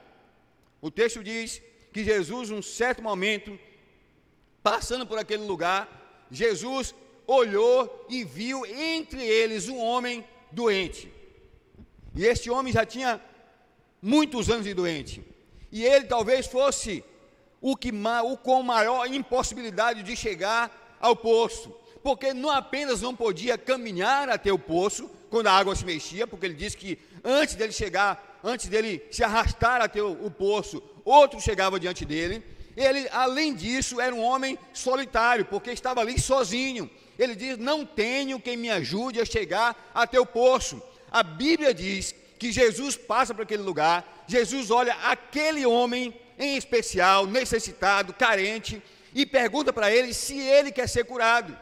O 0.81 0.91
texto 0.91 1.23
diz 1.23 1.63
que 1.93 2.03
Jesus, 2.03 2.51
num 2.51 2.61
certo 2.61 3.01
momento, 3.01 3.57
passando 4.65 5.07
por 5.07 5.19
aquele 5.19 5.45
lugar, 5.45 6.27
Jesus 6.31 6.95
olhou 7.27 8.07
e 8.09 8.25
viu 8.25 8.65
entre 8.65 9.23
eles 9.23 9.69
um 9.69 9.79
homem 9.79 10.25
doente. 10.51 11.13
E 12.15 12.25
este 12.25 12.49
homem 12.51 12.73
já 12.73 12.87
tinha 12.87 13.21
muitos 14.01 14.49
anos 14.49 14.65
de 14.65 14.73
doente. 14.73 15.23
E 15.71 15.85
ele 15.85 16.07
talvez 16.07 16.47
fosse 16.47 17.05
o, 17.61 17.77
que, 17.77 17.93
o 18.25 18.37
com 18.39 18.63
maior 18.63 19.07
impossibilidade 19.07 20.03
de 20.03 20.17
chegar 20.17 20.97
ao 20.99 21.15
poço, 21.15 21.71
porque 22.03 22.33
não 22.33 22.51
apenas 22.51 23.03
não 23.03 23.15
podia 23.15 23.59
caminhar 23.59 24.31
até 24.31 24.51
o 24.51 24.59
poço 24.59 25.11
quando 25.29 25.49
a 25.49 25.53
água 25.53 25.77
se 25.77 25.85
mexia, 25.85 26.27
porque 26.27 26.47
ele 26.47 26.55
disse 26.55 26.77
que 26.77 26.99
antes 27.23 27.55
dele 27.55 27.73
chegar, 27.73 28.41
antes 28.43 28.67
dele 28.69 29.03
se 29.11 29.23
arrastar 29.23 29.83
até 29.83 30.03
o, 30.03 30.25
o 30.25 30.31
poço, 30.31 30.83
outro 31.05 31.39
chegava 31.39 31.79
diante 31.79 32.07
dele. 32.07 32.54
Ele, 32.77 33.09
além 33.13 33.55
disso, 33.55 34.01
era 34.01 34.15
um 34.15 34.23
homem 34.23 34.59
solitário, 34.73 35.45
porque 35.45 35.71
estava 35.71 36.01
ali 36.01 36.21
sozinho. 36.21 36.91
Ele 37.19 37.35
diz: 37.35 37.57
Não 37.59 37.87
tenho 37.87 38.41
quem 38.41 38.57
me 38.57 38.71
ajude 38.71 39.21
a 39.21 39.25
chegar 39.25 39.91
até 39.95 40.19
o 40.19 40.27
poço. 40.27 40.83
A 41.11 41.23
Bíblia 41.23 41.73
diz 41.73 42.15
que 42.39 42.51
Jesus 42.51 42.97
passa 42.97 43.33
para 43.33 43.45
aquele 43.45 43.63
lugar, 43.63 44.25
Jesus 44.27 44.71
olha 44.71 44.95
aquele 45.05 45.65
homem 45.65 46.15
em 46.39 46.57
especial, 46.57 47.27
necessitado, 47.27 48.13
carente, 48.13 48.83
e 49.15 49.25
pergunta 49.25 49.73
para 49.73 49.93
ele 49.93 50.13
se 50.13 50.37
ele 50.39 50.73
quer 50.73 50.89
ser 50.89 51.05
curado. 51.05 51.57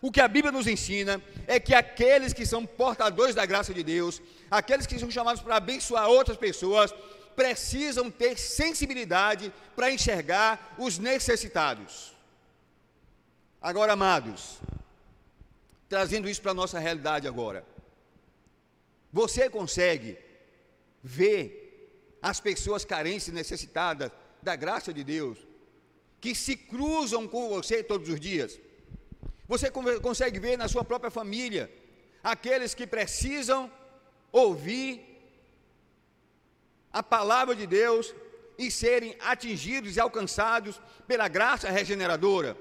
O 0.00 0.10
que 0.10 0.20
a 0.20 0.28
Bíblia 0.28 0.52
nos 0.52 0.66
ensina 0.66 1.22
é 1.46 1.58
que 1.58 1.74
aqueles 1.74 2.32
que 2.32 2.46
são 2.46 2.66
portadores 2.66 3.34
da 3.34 3.46
graça 3.46 3.72
de 3.72 3.82
Deus, 3.82 4.20
aqueles 4.50 4.86
que 4.86 4.98
são 4.98 5.10
chamados 5.10 5.40
para 5.40 5.56
abençoar 5.56 6.08
outras 6.08 6.36
pessoas, 6.36 6.94
precisam 7.38 8.10
ter 8.10 8.36
sensibilidade 8.36 9.52
para 9.76 9.92
enxergar 9.92 10.74
os 10.76 10.98
necessitados. 10.98 12.12
Agora, 13.62 13.92
amados, 13.92 14.58
trazendo 15.88 16.28
isso 16.28 16.42
para 16.42 16.50
a 16.50 16.60
nossa 16.62 16.80
realidade 16.80 17.28
agora, 17.28 17.64
você 19.12 19.48
consegue 19.48 20.18
ver 21.00 22.18
as 22.20 22.40
pessoas 22.40 22.84
carentes 22.84 23.28
e 23.28 23.32
necessitadas 23.32 24.10
da 24.42 24.56
graça 24.56 24.92
de 24.92 25.04
Deus, 25.04 25.38
que 26.20 26.34
se 26.34 26.56
cruzam 26.56 27.28
com 27.28 27.48
você 27.48 27.84
todos 27.84 28.08
os 28.08 28.18
dias. 28.18 28.58
Você 29.46 29.70
consegue 29.70 30.40
ver 30.40 30.58
na 30.58 30.66
sua 30.66 30.82
própria 30.82 31.10
família 31.10 31.72
aqueles 32.20 32.74
que 32.74 32.84
precisam 32.84 33.70
ouvir 34.32 35.07
a 36.92 37.02
palavra 37.02 37.54
de 37.54 37.66
Deus 37.66 38.14
e 38.58 38.70
serem 38.70 39.16
atingidos 39.20 39.96
e 39.96 40.00
alcançados 40.00 40.80
pela 41.06 41.28
graça 41.28 41.70
regeneradora. 41.70 42.56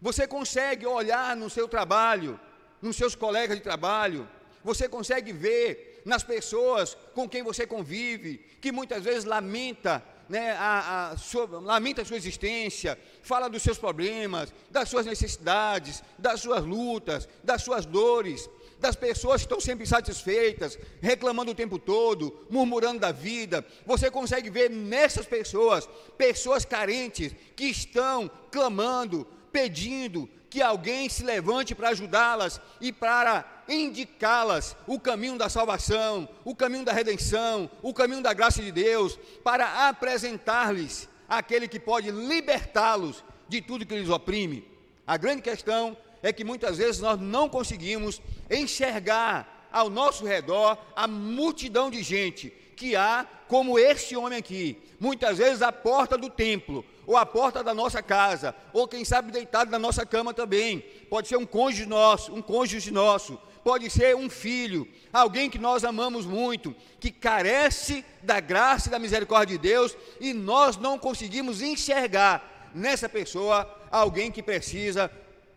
Você 0.00 0.26
consegue 0.26 0.86
olhar 0.86 1.36
no 1.36 1.50
seu 1.50 1.68
trabalho, 1.68 2.38
nos 2.80 2.96
seus 2.96 3.14
colegas 3.14 3.56
de 3.56 3.62
trabalho, 3.62 4.28
você 4.62 4.88
consegue 4.88 5.32
ver 5.32 6.02
nas 6.04 6.22
pessoas 6.22 6.96
com 7.14 7.28
quem 7.28 7.42
você 7.42 7.66
convive, 7.66 8.38
que 8.60 8.70
muitas 8.72 9.02
vezes 9.02 9.24
lamenta, 9.24 10.02
né, 10.28 10.52
a, 10.52 11.10
a 11.10 11.16
sua, 11.16 11.46
lamenta 11.60 12.02
a 12.02 12.04
sua 12.04 12.16
existência, 12.16 12.98
fala 13.22 13.48
dos 13.48 13.62
seus 13.62 13.78
problemas, 13.78 14.52
das 14.70 14.88
suas 14.88 15.06
necessidades, 15.06 16.02
das 16.18 16.40
suas 16.40 16.64
lutas, 16.64 17.28
das 17.42 17.62
suas 17.62 17.84
dores, 17.84 18.48
das 18.78 18.94
pessoas 18.94 19.40
que 19.40 19.46
estão 19.46 19.60
sempre 19.60 19.84
insatisfeitas, 19.84 20.78
reclamando 21.00 21.50
o 21.50 21.54
tempo 21.54 21.78
todo, 21.78 22.46
murmurando 22.50 23.00
da 23.00 23.12
vida. 23.12 23.64
Você 23.84 24.10
consegue 24.10 24.50
ver 24.50 24.70
nessas 24.70 25.26
pessoas, 25.26 25.88
pessoas 26.16 26.64
carentes, 26.64 27.34
que 27.54 27.64
estão 27.66 28.30
clamando, 28.50 29.26
pedindo, 29.50 30.28
que 30.50 30.62
alguém 30.62 31.08
se 31.08 31.24
levante 31.24 31.74
para 31.74 31.90
ajudá-las 31.90 32.60
e 32.80 32.92
para 32.92 33.44
indicá-las 33.68 34.76
o 34.86 34.98
caminho 34.98 35.36
da 35.36 35.48
salvação, 35.48 36.28
o 36.44 36.54
caminho 36.54 36.84
da 36.84 36.92
redenção, 36.92 37.70
o 37.82 37.92
caminho 37.92 38.22
da 38.22 38.32
graça 38.32 38.62
de 38.62 38.70
Deus, 38.70 39.18
para 39.42 39.88
apresentar-lhes 39.88 41.08
aquele 41.28 41.66
que 41.66 41.80
pode 41.80 42.10
libertá-los 42.10 43.24
de 43.48 43.60
tudo 43.60 43.86
que 43.86 43.96
lhes 43.96 44.08
oprime. 44.08 44.66
A 45.06 45.16
grande 45.16 45.42
questão 45.42 45.96
é 46.26 46.32
que 46.32 46.42
muitas 46.42 46.78
vezes 46.78 47.00
nós 47.00 47.20
não 47.20 47.48
conseguimos 47.48 48.20
enxergar 48.50 49.68
ao 49.70 49.88
nosso 49.88 50.26
redor 50.26 50.76
a 50.96 51.06
multidão 51.06 51.88
de 51.88 52.02
gente 52.02 52.52
que 52.74 52.96
há 52.96 53.24
como 53.46 53.78
este 53.78 54.16
homem 54.16 54.36
aqui, 54.36 54.76
muitas 54.98 55.38
vezes 55.38 55.62
à 55.62 55.70
porta 55.70 56.18
do 56.18 56.28
templo, 56.28 56.84
ou 57.06 57.16
à 57.16 57.24
porta 57.24 57.62
da 57.62 57.72
nossa 57.72 58.02
casa, 58.02 58.56
ou 58.72 58.88
quem 58.88 59.04
sabe 59.04 59.30
deitado 59.30 59.70
na 59.70 59.78
nossa 59.78 60.04
cama 60.04 60.34
também. 60.34 60.80
Pode 61.08 61.28
ser 61.28 61.36
um 61.36 61.46
cônjuge 61.46 61.86
nosso, 61.86 62.34
um 62.34 62.42
cônjuge 62.42 62.90
nosso, 62.90 63.38
pode 63.62 63.88
ser 63.88 64.16
um 64.16 64.28
filho, 64.28 64.86
alguém 65.12 65.48
que 65.48 65.58
nós 65.58 65.84
amamos 65.84 66.26
muito, 66.26 66.74
que 66.98 67.12
carece 67.12 68.04
da 68.20 68.40
graça 68.40 68.88
e 68.88 68.90
da 68.90 68.98
misericórdia 68.98 69.56
de 69.56 69.62
Deus 69.62 69.96
e 70.20 70.32
nós 70.32 70.76
não 70.76 70.98
conseguimos 70.98 71.62
enxergar 71.62 72.70
nessa 72.74 73.08
pessoa 73.08 73.72
alguém 73.92 74.32
que 74.32 74.42
precisa 74.42 75.08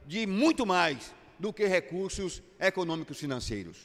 de 0.10 0.26
muito 0.26 0.66
mais 0.66 1.14
do 1.38 1.54
que 1.54 1.68
recursos 1.68 2.42
econômicos 2.60 3.20
financeiros. 3.20 3.78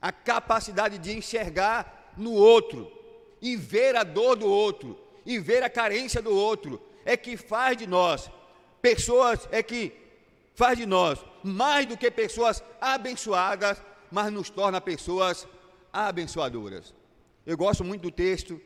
A 0.00 0.12
capacidade 0.12 0.98
de 0.98 1.10
enxergar 1.12 2.14
no 2.16 2.32
outro 2.32 2.88
e 3.42 3.56
ver 3.56 3.96
a 3.96 4.04
dor 4.04 4.36
do 4.36 4.46
outro 4.46 4.96
e 5.26 5.36
ver 5.40 5.64
a 5.64 5.68
carência 5.68 6.22
do 6.22 6.32
outro 6.32 6.80
é 7.04 7.16
que 7.16 7.36
faz 7.36 7.76
de 7.76 7.88
nós 7.88 8.30
pessoas, 8.80 9.48
é 9.50 9.64
que 9.64 9.92
faz 10.54 10.78
de 10.78 10.86
nós 10.86 11.18
mais 11.42 11.86
do 11.86 11.96
que 11.96 12.08
pessoas 12.08 12.62
abençoadas, 12.80 13.82
mas 14.12 14.32
nos 14.32 14.48
torna 14.48 14.80
pessoas 14.80 15.44
abençoadoras. 15.92 16.94
Eu 17.44 17.56
gosto 17.56 17.82
muito 17.82 18.02
do 18.02 18.12
texto 18.12 18.62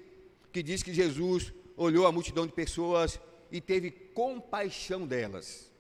que 0.53 0.63
diz 0.63 0.83
que 0.83 0.93
Jesus 0.93 1.55
olhou 1.75 2.07
a 2.07 2.13
multidão 2.13 2.47
de 2.47 2.53
pessoas 2.53 3.19
e 3.51 3.63
teve 3.63 3.91
compaixão 3.91 5.07
delas. 5.07 5.73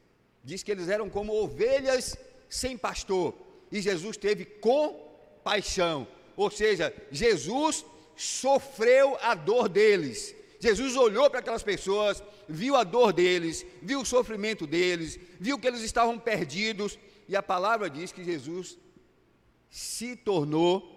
Diz 0.44 0.62
que 0.62 0.70
eles 0.70 0.88
eram 0.88 1.08
como 1.08 1.32
ovelhas 1.32 2.16
sem 2.48 2.76
pastor, 2.76 3.34
e 3.72 3.80
Jesus 3.80 4.16
teve 4.16 4.44
compaixão, 4.44 6.06
ou 6.36 6.50
seja, 6.50 6.94
Jesus 7.10 7.84
sofreu 8.14 9.16
a 9.20 9.34
dor 9.34 9.68
deles, 9.68 10.34
Jesus 10.60 10.96
olhou 10.96 11.28
para 11.28 11.40
aquelas 11.40 11.62
pessoas, 11.62 12.22
viu 12.48 12.76
a 12.76 12.84
dor 12.84 13.12
deles, 13.12 13.66
viu 13.82 14.00
o 14.00 14.06
sofrimento 14.06 14.66
deles, 14.66 15.18
viu 15.40 15.58
que 15.58 15.66
eles 15.66 15.82
estavam 15.82 16.18
perdidos, 16.18 16.98
e 17.28 17.34
a 17.34 17.42
palavra 17.42 17.90
diz 17.90 18.12
que 18.12 18.22
Jesus 18.22 18.78
se 19.70 20.14
tornou, 20.14 20.90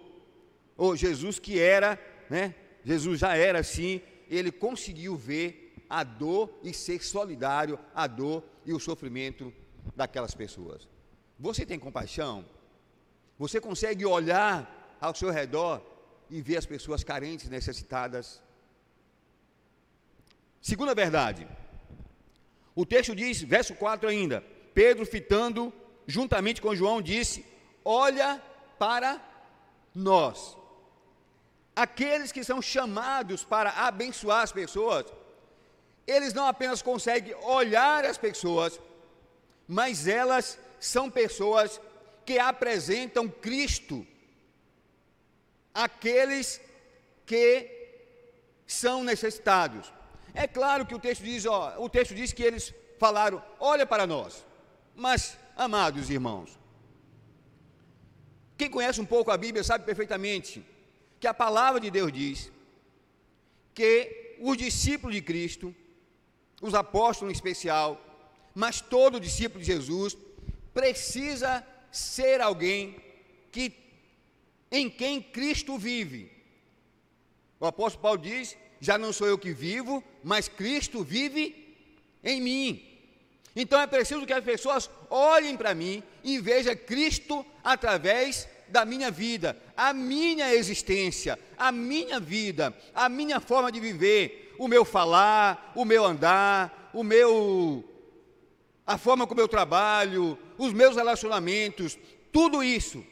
ou 0.76 0.94
Jesus 0.94 1.38
que 1.38 1.58
era, 1.58 1.98
né? 2.30 2.54
Jesus 2.84 3.18
já 3.18 3.36
era 3.36 3.58
assim, 3.58 4.00
ele 4.30 4.52
conseguiu 4.52 5.16
ver 5.16 5.67
a 5.88 6.04
dor 6.04 6.50
e 6.62 6.72
ser 6.72 7.02
solidário 7.02 7.78
à 7.94 8.06
dor 8.06 8.44
e 8.64 8.72
o 8.72 8.80
sofrimento 8.80 9.52
daquelas 9.96 10.34
pessoas. 10.34 10.86
Você 11.38 11.64
tem 11.64 11.78
compaixão? 11.78 12.44
Você 13.38 13.60
consegue 13.60 14.04
olhar 14.04 14.96
ao 15.00 15.14
seu 15.14 15.30
redor 15.30 15.80
e 16.28 16.42
ver 16.42 16.56
as 16.56 16.66
pessoas 16.66 17.04
carentes, 17.04 17.48
necessitadas? 17.48 18.42
Segunda 20.60 20.94
verdade, 20.94 21.46
o 22.74 22.84
texto 22.84 23.14
diz, 23.14 23.40
verso 23.42 23.74
4 23.74 24.08
ainda: 24.08 24.44
Pedro, 24.74 25.06
fitando 25.06 25.72
juntamente 26.06 26.60
com 26.60 26.74
João, 26.74 27.00
disse: 27.00 27.44
Olha 27.84 28.42
para 28.78 29.20
nós. 29.94 30.56
Aqueles 31.74 32.32
que 32.32 32.42
são 32.42 32.60
chamados 32.60 33.44
para 33.44 33.70
abençoar 33.70 34.42
as 34.42 34.52
pessoas, 34.52 35.06
eles 36.14 36.32
não 36.32 36.46
apenas 36.46 36.80
conseguem 36.80 37.34
olhar 37.58 38.04
as 38.04 38.16
pessoas, 38.16 38.80
mas 39.66 40.08
elas 40.08 40.58
são 40.80 41.10
pessoas 41.10 41.80
que 42.24 42.38
apresentam 42.38 43.28
Cristo 43.28 44.06
àqueles 45.74 46.60
que 47.26 47.46
são 48.66 49.04
necessitados. 49.04 49.92
É 50.32 50.46
claro 50.46 50.86
que 50.86 50.94
o 50.94 50.98
texto 50.98 51.22
diz, 51.22 51.44
ó, 51.44 51.74
o 51.78 51.88
texto 51.90 52.14
diz 52.14 52.32
que 52.32 52.42
eles 52.42 52.72
falaram: 52.98 53.42
"Olha 53.60 53.86
para 53.86 54.06
nós". 54.06 54.44
Mas, 54.94 55.38
amados 55.56 56.10
irmãos, 56.10 56.58
quem 58.56 58.70
conhece 58.70 59.00
um 59.00 59.06
pouco 59.14 59.30
a 59.30 59.36
Bíblia 59.36 59.62
sabe 59.62 59.84
perfeitamente 59.84 60.64
que 61.20 61.26
a 61.26 61.34
palavra 61.34 61.80
de 61.80 61.90
Deus 61.90 62.12
diz 62.12 62.50
que 63.74 64.36
os 64.40 64.56
discípulos 64.56 65.14
de 65.14 65.22
Cristo, 65.22 65.74
os 66.60 66.74
apóstolos 66.74 67.32
em 67.32 67.36
especial, 67.36 68.00
mas 68.54 68.80
todo 68.80 69.20
discípulo 69.20 69.60
de 69.60 69.66
Jesus 69.66 70.16
precisa 70.74 71.64
ser 71.90 72.40
alguém 72.40 72.96
que 73.50 73.72
em 74.70 74.90
quem 74.90 75.22
Cristo 75.22 75.78
vive. 75.78 76.30
O 77.60 77.66
apóstolo 77.66 78.02
Paulo 78.02 78.18
diz: 78.18 78.56
já 78.80 78.98
não 78.98 79.12
sou 79.12 79.26
eu 79.26 79.38
que 79.38 79.52
vivo, 79.52 80.02
mas 80.22 80.48
Cristo 80.48 81.02
vive 81.02 81.76
em 82.22 82.40
mim. 82.40 82.84
Então 83.56 83.80
é 83.80 83.86
preciso 83.86 84.26
que 84.26 84.32
as 84.32 84.44
pessoas 84.44 84.88
olhem 85.10 85.56
para 85.56 85.74
mim 85.74 86.02
e 86.22 86.38
vejam 86.38 86.76
Cristo 86.76 87.44
através 87.64 88.48
da 88.68 88.84
minha 88.84 89.10
vida, 89.10 89.56
a 89.76 89.92
minha 89.92 90.54
existência, 90.54 91.38
a 91.56 91.72
minha 91.72 92.20
vida, 92.20 92.76
a 92.94 93.08
minha 93.08 93.40
forma 93.40 93.72
de 93.72 93.80
viver, 93.80 94.47
o 94.58 94.68
meu 94.68 94.84
falar, 94.84 95.72
o 95.74 95.84
meu 95.84 96.04
andar, 96.04 96.90
o 96.92 97.02
meu 97.02 97.84
a 98.86 98.96
forma 98.96 99.26
como 99.26 99.40
eu 99.40 99.46
trabalho, 99.46 100.38
os 100.56 100.72
meus 100.72 100.96
relacionamentos, 100.96 101.98
tudo 102.32 102.62
isso, 102.62 103.04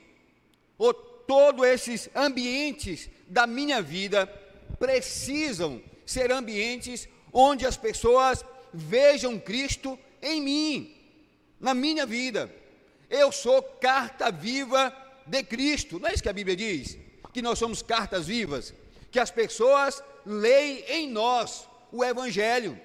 ou 0.79 0.95
todos 0.95 1.67
esses 1.67 2.09
ambientes 2.15 3.11
da 3.29 3.47
minha 3.47 3.83
vida 3.83 4.27
precisam 4.79 5.83
ser 6.07 6.33
ambientes 6.33 7.07
onde 7.33 7.67
as 7.67 7.77
pessoas 7.77 8.43
vejam 8.73 9.39
Cristo 9.39 9.99
em 10.23 10.41
mim, 10.41 10.97
na 11.61 11.75
minha 11.75 12.07
vida. 12.07 12.51
Eu 13.11 13.31
sou 13.31 13.63
carta 13.63 14.31
viva 14.31 14.95
de 15.27 15.43
Cristo. 15.43 15.99
Não 15.99 16.09
é 16.09 16.15
isso 16.15 16.23
que 16.23 16.29
a 16.29 16.33
Bíblia 16.33 16.57
diz? 16.57 16.97
Que 17.33 17.43
nós 17.43 17.59
somos 17.59 17.83
cartas 17.83 18.27
vivas, 18.27 18.73
que 19.11 19.19
as 19.19 19.31
pessoas 19.31 20.03
leem 20.25 20.85
em 20.89 21.11
nós 21.11 21.69
o 21.93 22.05
Evangelho. 22.05 22.79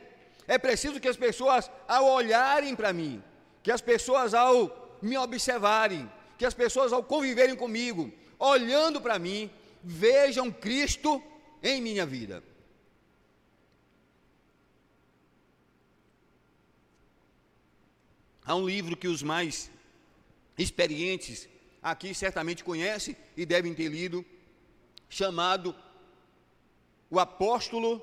É 0.47 0.57
preciso 0.57 0.99
que 0.99 1.07
as 1.07 1.17
pessoas, 1.17 1.69
ao 1.87 2.05
olharem 2.05 2.75
para 2.75 2.93
mim, 2.93 3.23
que 3.63 3.71
as 3.71 3.81
pessoas, 3.81 4.33
ao 4.33 4.97
me 5.01 5.17
observarem, 5.17 6.11
que 6.37 6.45
as 6.45 6.53
pessoas, 6.53 6.93
ao 6.93 7.03
conviverem 7.03 7.55
comigo, 7.55 8.11
olhando 8.37 8.99
para 8.99 9.19
mim, 9.19 9.49
vejam 9.83 10.51
Cristo 10.51 11.21
em 11.61 11.81
minha 11.81 12.05
vida. 12.05 12.43
Há 18.43 18.55
um 18.55 18.65
livro 18.65 18.97
que 18.97 19.07
os 19.07 19.21
mais 19.21 19.69
experientes 20.57 21.47
aqui 21.81 22.13
certamente 22.13 22.63
conhecem 22.63 23.15
e 23.37 23.45
devem 23.45 23.73
ter 23.73 23.87
lido, 23.87 24.25
chamado 25.09 25.75
O 27.11 27.19
Apóstolo 27.19 28.01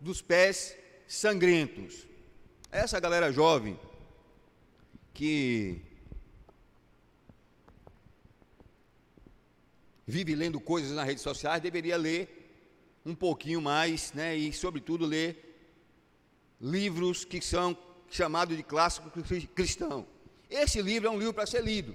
dos 0.00 0.22
Pés 0.22 0.74
Sangrentos. 1.06 2.06
Essa 2.72 2.98
galera 2.98 3.30
jovem 3.30 3.78
que 5.12 5.82
vive 10.06 10.34
lendo 10.34 10.58
coisas 10.58 10.92
nas 10.92 11.06
redes 11.06 11.22
sociais 11.22 11.60
deveria 11.60 11.98
ler 11.98 13.02
um 13.04 13.14
pouquinho 13.14 13.60
mais, 13.60 14.14
né, 14.14 14.34
e 14.34 14.50
sobretudo 14.50 15.04
ler 15.04 15.44
livros 16.58 17.26
que 17.26 17.42
são 17.42 17.76
chamados 18.10 18.56
de 18.56 18.62
clássico 18.62 19.10
cristão. 19.54 20.06
Esse 20.48 20.80
livro 20.80 21.08
é 21.08 21.10
um 21.10 21.18
livro 21.18 21.34
para 21.34 21.46
ser 21.46 21.62
lido. 21.62 21.94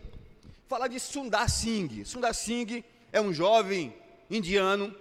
Fala 0.67 0.87
de 0.87 0.99
Sundar 0.99 1.49
Singh. 1.49 2.05
Sundar 2.05 2.35
Singh 2.35 2.83
é 3.11 3.19
um 3.19 3.33
jovem 3.33 3.91
indiano 4.29 4.95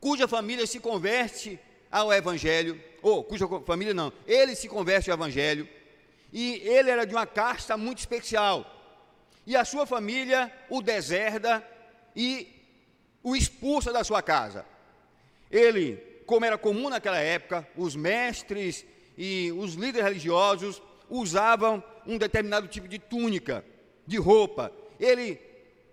cuja 0.00 0.28
família 0.28 0.66
se 0.66 0.78
converte 0.80 1.58
ao 1.90 2.12
evangelho, 2.12 2.80
ou 3.02 3.24
cuja 3.24 3.46
família 3.66 3.94
não, 3.94 4.12
ele 4.26 4.54
se 4.54 4.68
converte 4.68 5.10
ao 5.10 5.16
evangelho, 5.16 5.68
e 6.32 6.54
ele 6.64 6.90
era 6.90 7.06
de 7.06 7.14
uma 7.14 7.26
casta 7.26 7.76
muito 7.76 7.98
especial. 7.98 8.66
E 9.46 9.56
a 9.56 9.64
sua 9.64 9.86
família 9.86 10.52
o 10.68 10.82
deserda 10.82 11.66
e 12.14 12.48
o 13.22 13.34
expulsa 13.34 13.92
da 13.92 14.04
sua 14.04 14.22
casa. 14.22 14.64
Ele, 15.50 15.96
como 16.26 16.44
era 16.44 16.58
comum 16.58 16.90
naquela 16.90 17.18
época, 17.18 17.66
os 17.76 17.96
mestres 17.96 18.84
e 19.16 19.50
os 19.52 19.74
líderes 19.74 20.06
religiosos 20.06 20.82
usavam 21.08 21.82
um 22.06 22.18
determinado 22.18 22.68
tipo 22.68 22.86
de 22.86 22.98
túnica, 22.98 23.64
de 24.06 24.18
roupa. 24.18 24.70
Ele 25.00 25.40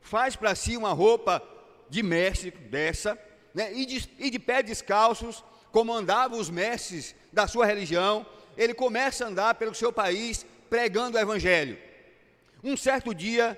faz 0.02 0.36
para 0.36 0.54
si 0.54 0.76
uma 0.76 0.92
roupa 0.92 1.42
de 1.90 2.04
mestre 2.04 2.52
dessa, 2.52 3.18
né, 3.56 3.74
e, 3.74 3.86
de, 3.86 4.10
e 4.20 4.30
de 4.30 4.38
pé 4.38 4.62
descalços, 4.62 5.42
como 5.72 5.94
andavam 5.94 6.38
os 6.38 6.50
mestres 6.50 7.16
da 7.32 7.48
sua 7.48 7.66
religião, 7.66 8.26
ele 8.58 8.74
começa 8.74 9.24
a 9.24 9.30
andar 9.30 9.56
pelo 9.56 9.74
seu 9.74 9.94
país 9.94 10.46
pregando 10.70 11.18
o 11.18 11.22
evangelho. 11.22 11.80
Um 12.62 12.76
certo 12.76 13.16
dia, 13.16 13.58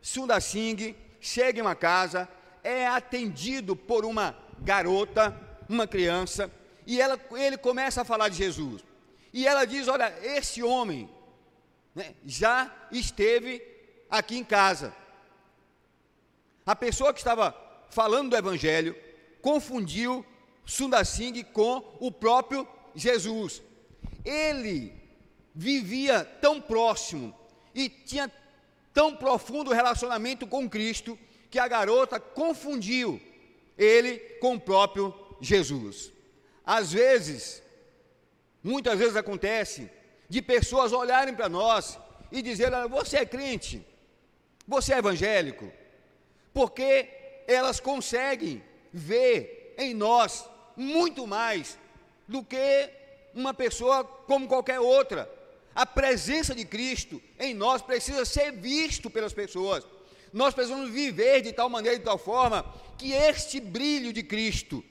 Sundar 0.00 0.40
Singh 0.40 0.96
chega 1.20 1.58
em 1.58 1.62
uma 1.62 1.74
casa, 1.74 2.26
é 2.64 2.86
atendido 2.86 3.76
por 3.76 4.06
uma 4.06 4.34
garota, 4.60 5.38
uma 5.68 5.86
criança, 5.86 6.50
e 6.86 7.00
ela, 7.00 7.20
ele 7.32 7.58
começa 7.58 8.00
a 8.00 8.04
falar 8.04 8.30
de 8.30 8.36
Jesus. 8.36 8.82
E 9.32 9.46
ela 9.46 9.66
diz: 9.66 9.86
Olha, 9.86 10.14
esse 10.22 10.62
homem 10.62 11.10
né, 11.94 12.14
já 12.24 12.72
esteve 12.90 13.62
aqui 14.08 14.38
em 14.38 14.44
casa. 14.44 14.94
A 16.64 16.74
pessoa 16.74 17.12
que 17.12 17.18
estava 17.18 17.54
falando 17.90 18.30
do 18.30 18.36
Evangelho 18.36 18.96
confundiu 19.46 20.26
Sundar 20.64 21.06
Singh 21.06 21.44
com 21.52 21.80
o 22.00 22.10
próprio 22.10 22.66
Jesus. 22.96 23.62
Ele 24.24 24.92
vivia 25.54 26.24
tão 26.24 26.60
próximo 26.60 27.32
e 27.72 27.88
tinha 27.88 28.28
tão 28.92 29.14
profundo 29.14 29.72
relacionamento 29.72 30.48
com 30.48 30.68
Cristo 30.68 31.16
que 31.48 31.60
a 31.60 31.68
garota 31.68 32.18
confundiu 32.18 33.22
ele 33.78 34.18
com 34.40 34.56
o 34.56 34.60
próprio 34.60 35.14
Jesus. 35.40 36.10
Às 36.64 36.92
vezes, 36.92 37.62
muitas 38.64 38.98
vezes 38.98 39.14
acontece 39.14 39.88
de 40.28 40.42
pessoas 40.42 40.92
olharem 40.92 41.36
para 41.36 41.48
nós 41.48 41.96
e 42.32 42.42
dizerem: 42.42 42.88
Você 42.88 43.18
é 43.18 43.24
crente, 43.24 43.86
você 44.66 44.92
é 44.94 44.98
evangélico, 44.98 45.72
porque 46.52 47.44
elas 47.46 47.78
conseguem 47.78 48.60
ver 48.96 49.74
em 49.78 49.92
nós 49.92 50.48
muito 50.74 51.26
mais 51.26 51.78
do 52.26 52.42
que 52.42 52.90
uma 53.34 53.52
pessoa 53.52 54.02
como 54.02 54.48
qualquer 54.48 54.80
outra. 54.80 55.30
A 55.74 55.84
presença 55.84 56.54
de 56.54 56.64
Cristo 56.64 57.22
em 57.38 57.52
nós 57.52 57.82
precisa 57.82 58.24
ser 58.24 58.50
visto 58.52 59.10
pelas 59.10 59.34
pessoas. 59.34 59.86
Nós 60.32 60.54
precisamos 60.54 60.90
viver 60.90 61.42
de 61.42 61.52
tal 61.52 61.68
maneira, 61.68 61.98
de 61.98 62.04
tal 62.04 62.16
forma, 62.16 62.64
que 62.96 63.12
este 63.12 63.60
brilho 63.60 64.12
de 64.12 64.22
Cristo 64.22 64.82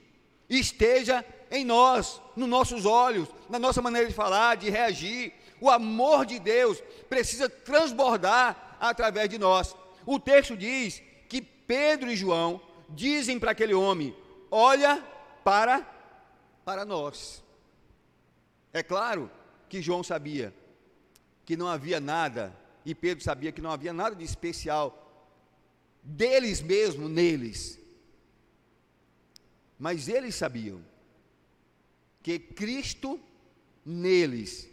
esteja 0.48 1.26
em 1.50 1.65
nós, 1.65 2.22
nos 2.36 2.48
nossos 2.48 2.86
olhos, 2.86 3.28
na 3.50 3.58
nossa 3.58 3.82
maneira 3.82 4.08
de 4.08 4.13
falar, 4.13 4.56
de 4.56 4.70
reagir. 4.70 5.34
O 5.60 5.70
amor 5.70 6.26
de 6.26 6.38
Deus 6.38 6.82
precisa 7.10 7.50
transbordar 7.50 8.78
através 8.80 9.28
de 9.28 9.39
nós. 9.39 9.76
O 10.06 10.20
texto 10.20 10.56
diz 10.56 11.02
que 11.28 11.41
Pedro 11.41 12.12
e 12.12 12.15
João 12.15 12.62
dizem 12.89 13.39
para 13.39 13.52
aquele 13.52 13.74
homem: 13.74 14.15
Olha 14.50 15.02
para 15.43 15.82
para 16.63 16.84
nós. 16.84 17.43
É 18.74 18.82
claro 18.82 19.30
que 19.69 19.82
João 19.82 20.04
sabia 20.04 20.54
que 21.45 21.56
não 21.56 21.67
havia 21.67 22.00
nada, 22.00 22.56
e 22.84 22.95
Pedro 22.95 23.24
sabia 23.24 23.52
que 23.52 23.62
não 23.62 23.71
havia 23.71 23.93
nada 23.93 24.15
de 24.15 24.24
especial 24.24 25.02
deles 26.04 26.62
mesmo 26.62 27.08
neles. 27.08 27.80
Mas 29.78 30.08
eles 30.08 30.36
sabiam 30.36 30.82
que 32.24 32.39
Cristo 32.39 33.19
neles 33.86 34.69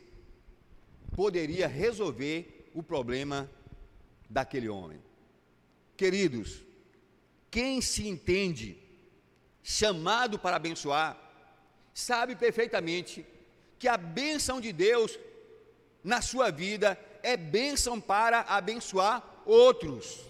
poderia 1.15 1.67
resolver 1.67 2.71
o 2.75 2.83
problema 2.83 3.51
daquele 4.29 4.69
homem. 4.69 4.99
Queridos, 5.97 6.63
quem 7.55 7.83
se 7.83 8.09
entende 8.09 8.69
chamado 9.63 10.39
para 10.39 10.57
abençoar, 10.57 11.11
sabe 11.93 12.35
perfeitamente 12.35 13.27
que 13.79 13.87
a 13.87 13.99
bênção 13.99 14.57
de 14.59 14.73
Deus 14.73 15.19
na 16.03 16.21
sua 16.23 16.51
vida 16.51 16.99
é 17.23 17.37
bênção 17.37 18.01
para 18.01 18.41
abençoar 18.41 19.17
outros. 19.45 20.21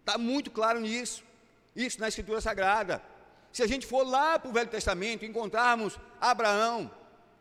Está 0.00 0.18
muito 0.18 0.50
claro 0.50 0.80
nisso, 0.80 1.22
isso 1.74 2.00
na 2.00 2.08
Escritura 2.08 2.40
Sagrada. 2.40 3.00
Se 3.52 3.62
a 3.62 3.66
gente 3.66 3.86
for 3.86 4.04
lá 4.04 4.38
para 4.38 4.50
o 4.50 4.52
Velho 4.52 4.68
Testamento, 4.68 5.24
encontrarmos 5.24 5.98
Abraão, 6.20 6.90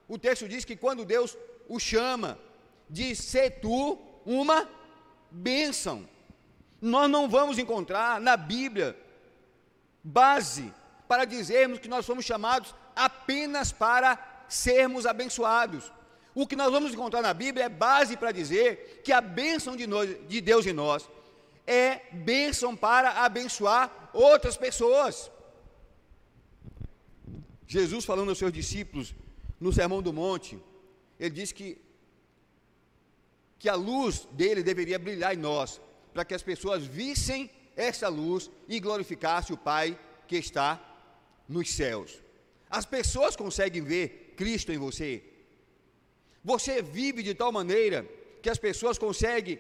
o 0.08 0.20
texto 0.20 0.48
diz 0.48 0.64
que 0.64 0.76
quando 0.76 1.04
Deus 1.04 1.36
o 1.68 1.80
chama, 1.80 2.38
diz: 2.88 3.18
ser 3.18 3.60
tu 3.60 3.98
uma 4.24 4.70
bênção. 5.32 6.08
Nós 6.82 7.10
não 7.10 7.30
vamos 7.30 7.58
encontrar 7.58 8.20
na 8.20 8.38
Bíblia 8.38 8.98
base 10.04 10.74
para 11.08 11.26
dizermos 11.26 11.80
que 11.80 11.88
nós 11.88 12.06
somos 12.06 12.26
chamados 12.26 12.74
apenas 12.96 13.72
para 13.72 14.20
sermos 14.48 15.06
abençoados. 15.06 15.92
O 16.34 16.46
que 16.46 16.56
nós 16.56 16.72
vamos 16.72 16.94
encontrar 16.94 17.22
na 17.22 17.34
Bíblia 17.34 17.66
é 17.66 17.70
base 17.70 18.18
para 18.18 18.32
dizer 18.32 19.02
que 19.04 19.12
a 19.12 19.22
bênção 19.22 19.76
de, 19.76 19.88
nós, 19.88 20.10
de 20.28 20.42
Deus 20.42 20.66
em 20.66 20.74
nós 20.74 21.10
é 21.66 22.02
bênção 22.12 22.76
para 22.76 23.24
abençoar 23.24 24.10
outras 24.14 24.58
pessoas. 24.58 25.32
Jesus 27.66 28.06
falando 28.06 28.30
aos 28.30 28.38
seus 28.38 28.52
discípulos 28.52 29.16
no 29.60 29.74
Sermão 29.74 30.02
do 30.02 30.14
Monte, 30.14 30.60
ele 31.20 31.32
disse 31.32 31.54
que, 31.54 31.82
que 33.58 33.70
a 33.70 33.76
luz 33.76 34.28
dele 34.32 34.62
deveria 34.62 35.00
brilhar 35.00 35.34
em 35.34 35.38
nós, 35.38 35.82
para 36.16 36.24
que 36.24 36.34
as 36.34 36.42
pessoas 36.42 36.86
vissem 36.86 37.52
essa 37.76 38.08
luz 38.08 38.50
e 38.70 38.80
glorificasse 38.80 39.52
o 39.52 39.58
Pai 39.58 40.00
que 40.30 40.38
está 40.38 40.82
nos 41.46 41.70
céus. 41.72 42.22
As 42.70 42.86
pessoas 42.86 43.36
conseguem 43.36 43.84
ver 43.84 44.34
Cristo 44.38 44.72
em 44.72 44.78
você. 44.78 45.22
Você 46.42 46.82
vive 46.82 47.22
de 47.22 47.34
tal 47.34 47.52
maneira 47.52 48.08
que 48.42 48.50
as 48.50 48.58
pessoas 48.58 48.98
conseguem 48.98 49.60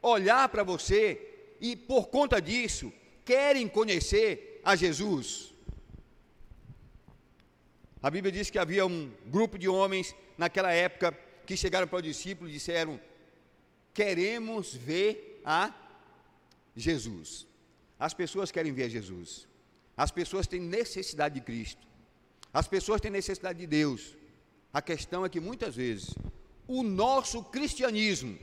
olhar 0.00 0.48
para 0.48 0.62
você 0.62 1.20
e, 1.60 1.74
por 1.74 2.06
conta 2.06 2.40
disso, 2.40 2.92
querem 3.24 3.66
conhecer 3.66 4.60
a 4.62 4.76
Jesus. 4.76 5.52
A 8.00 8.08
Bíblia 8.08 8.30
diz 8.30 8.48
que 8.48 8.60
havia 8.60 8.86
um 8.86 9.10
grupo 9.26 9.58
de 9.58 9.68
homens 9.68 10.14
naquela 10.38 10.72
época 10.72 11.18
que 11.44 11.56
chegaram 11.56 11.88
para 11.88 11.98
o 11.98 12.02
discípulo 12.02 12.48
e 12.48 12.52
disseram: 12.52 13.00
Queremos 13.92 14.72
ver 14.72 15.40
a 15.44 15.74
Jesus. 16.76 17.46
As 17.98 18.12
pessoas 18.12 18.52
querem 18.52 18.72
ver 18.72 18.90
Jesus. 18.90 19.48
As 19.96 20.10
pessoas 20.10 20.46
têm 20.46 20.60
necessidade 20.60 21.36
de 21.36 21.40
Cristo. 21.40 21.86
As 22.52 22.68
pessoas 22.68 23.00
têm 23.00 23.10
necessidade 23.10 23.58
de 23.58 23.66
Deus. 23.66 24.14
A 24.72 24.82
questão 24.82 25.24
é 25.24 25.28
que 25.28 25.40
muitas 25.40 25.74
vezes 25.74 26.14
o 26.68 26.82
nosso 26.82 27.42
cristianismo 27.44 28.38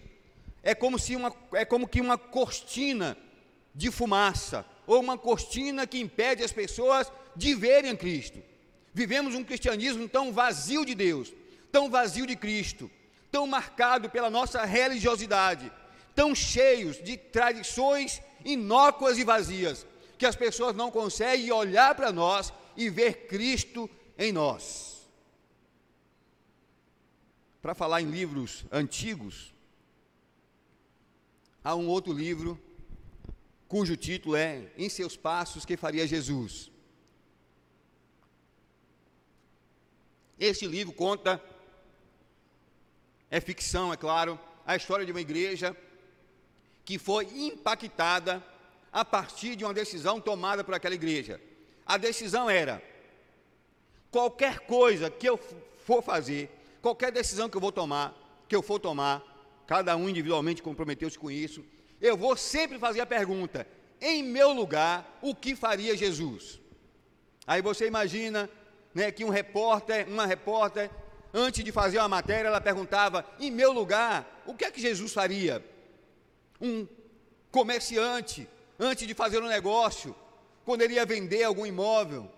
é 0.64 0.74
como 0.74 0.98
se 0.98 1.16
uma 1.16 1.36
é 1.54 1.64
como 1.64 1.88
que 1.88 2.02
uma 2.02 2.18
cortina 2.18 3.18
de 3.76 3.92
fumaça 3.92 4.66
ou 4.88 5.00
uma 5.00 5.18
cortina 5.18 5.86
que 5.86 6.00
impede 6.00 6.44
as 6.44 6.52
pessoas 6.52 7.12
de 7.36 7.54
verem 7.54 7.96
Cristo. 7.96 8.40
Vivemos 8.94 9.36
um 9.36 9.44
cristianismo 9.44 10.08
tão 10.08 10.32
vazio 10.32 10.86
de 10.86 10.96
Deus, 10.96 11.34
tão 11.72 11.90
vazio 11.90 12.26
de 12.28 12.36
Cristo, 12.36 12.90
tão 13.32 13.48
marcado 13.48 14.10
pela 14.10 14.30
nossa 14.30 14.64
religiosidade, 14.64 15.72
tão 16.16 16.34
cheios 16.36 17.02
de 17.04 17.18
tradições 17.18 18.22
inócuas 18.46 19.18
e 19.18 19.24
vazias, 19.24 19.86
que 20.18 20.26
as 20.26 20.36
pessoas 20.36 20.76
não 20.76 20.92
conseguem 20.92 21.52
olhar 21.52 21.96
para 21.96 22.12
nós 22.12 22.54
e 22.76 22.90
ver 22.90 23.28
Cristo 23.28 23.90
em 24.18 24.32
nós. 24.32 25.10
Para 27.62 27.74
falar 27.74 28.02
em 28.02 28.10
livros 28.10 28.66
antigos, 28.72 29.54
há 31.64 31.76
um 31.76 31.88
outro 31.88 32.12
livro 32.12 32.62
cujo 33.68 33.96
título 33.98 34.36
é 34.36 34.72
Em 34.78 34.90
seus 34.90 35.16
passos 35.18 35.66
que 35.66 35.78
faria 35.78 36.06
Jesus. 36.06 36.70
Este 40.38 40.68
livro 40.68 40.94
conta, 40.94 41.42
é 43.32 43.40
ficção, 43.40 43.94
é 43.94 43.98
claro, 43.98 44.40
a 44.66 44.76
história 44.76 45.06
de 45.06 45.12
uma 45.12 45.22
igreja 45.22 45.76
que 46.86 46.98
foi 46.98 47.26
impactada 47.34 48.44
a 48.92 49.04
partir 49.04 49.56
de 49.56 49.64
uma 49.64 49.74
decisão 49.74 50.22
tomada 50.22 50.64
por 50.64 50.74
aquela 50.74 50.96
igreja. 50.96 51.42
A 51.86 51.98
decisão 51.98 52.50
era: 52.50 52.82
qualquer 54.12 54.60
coisa 54.60 55.10
que 55.10 55.28
eu 55.28 55.38
for 55.86 56.02
fazer, 56.02 56.50
qualquer 56.82 57.12
decisão 57.12 57.50
que 57.50 57.58
eu 57.58 57.62
vou 57.62 57.72
tomar, 57.72 58.14
que 58.48 58.56
eu 58.56 58.62
for 58.62 58.80
tomar, 58.80 59.22
cada 59.66 59.96
um 59.96 60.08
individualmente 60.08 60.62
comprometeu-se 60.62 61.18
com 61.18 61.32
isso, 61.32 61.66
eu 62.00 62.16
vou 62.16 62.38
sempre 62.38 62.78
fazer 62.78 63.02
a 63.02 63.06
pergunta: 63.06 63.68
em 64.00 64.22
meu 64.22 64.52
lugar, 64.52 65.20
o 65.22 65.34
que 65.34 65.56
faria 65.56 65.98
Jesus? 65.98 66.60
Aí 67.48 67.62
você 67.62 67.88
imagina 67.88 68.50
né, 68.94 69.12
que 69.12 69.26
um 69.26 69.30
repórter, 69.30 70.08
uma 70.08 70.26
repórter, 70.26 70.90
antes 71.34 71.64
de 71.64 71.72
fazer 71.72 71.98
uma 71.98 72.08
matéria, 72.08 72.48
ela 72.48 72.62
perguntava: 72.62 73.26
em 73.40 73.50
meu 73.50 73.72
lugar, 73.72 74.44
o 74.46 74.54
que 74.54 74.66
é 74.66 74.72
que 74.72 74.80
Jesus 74.80 75.12
faria? 75.12 75.73
Um 76.64 76.88
comerciante, 77.52 78.48
antes 78.80 79.06
de 79.06 79.14
fazer 79.14 79.44
um 79.44 79.48
negócio, 79.48 80.16
quando 80.66 80.82
ele 80.82 80.94
ia 80.94 81.06
vender 81.06 81.44
algum 81.44 81.66
imóvel 81.66 82.32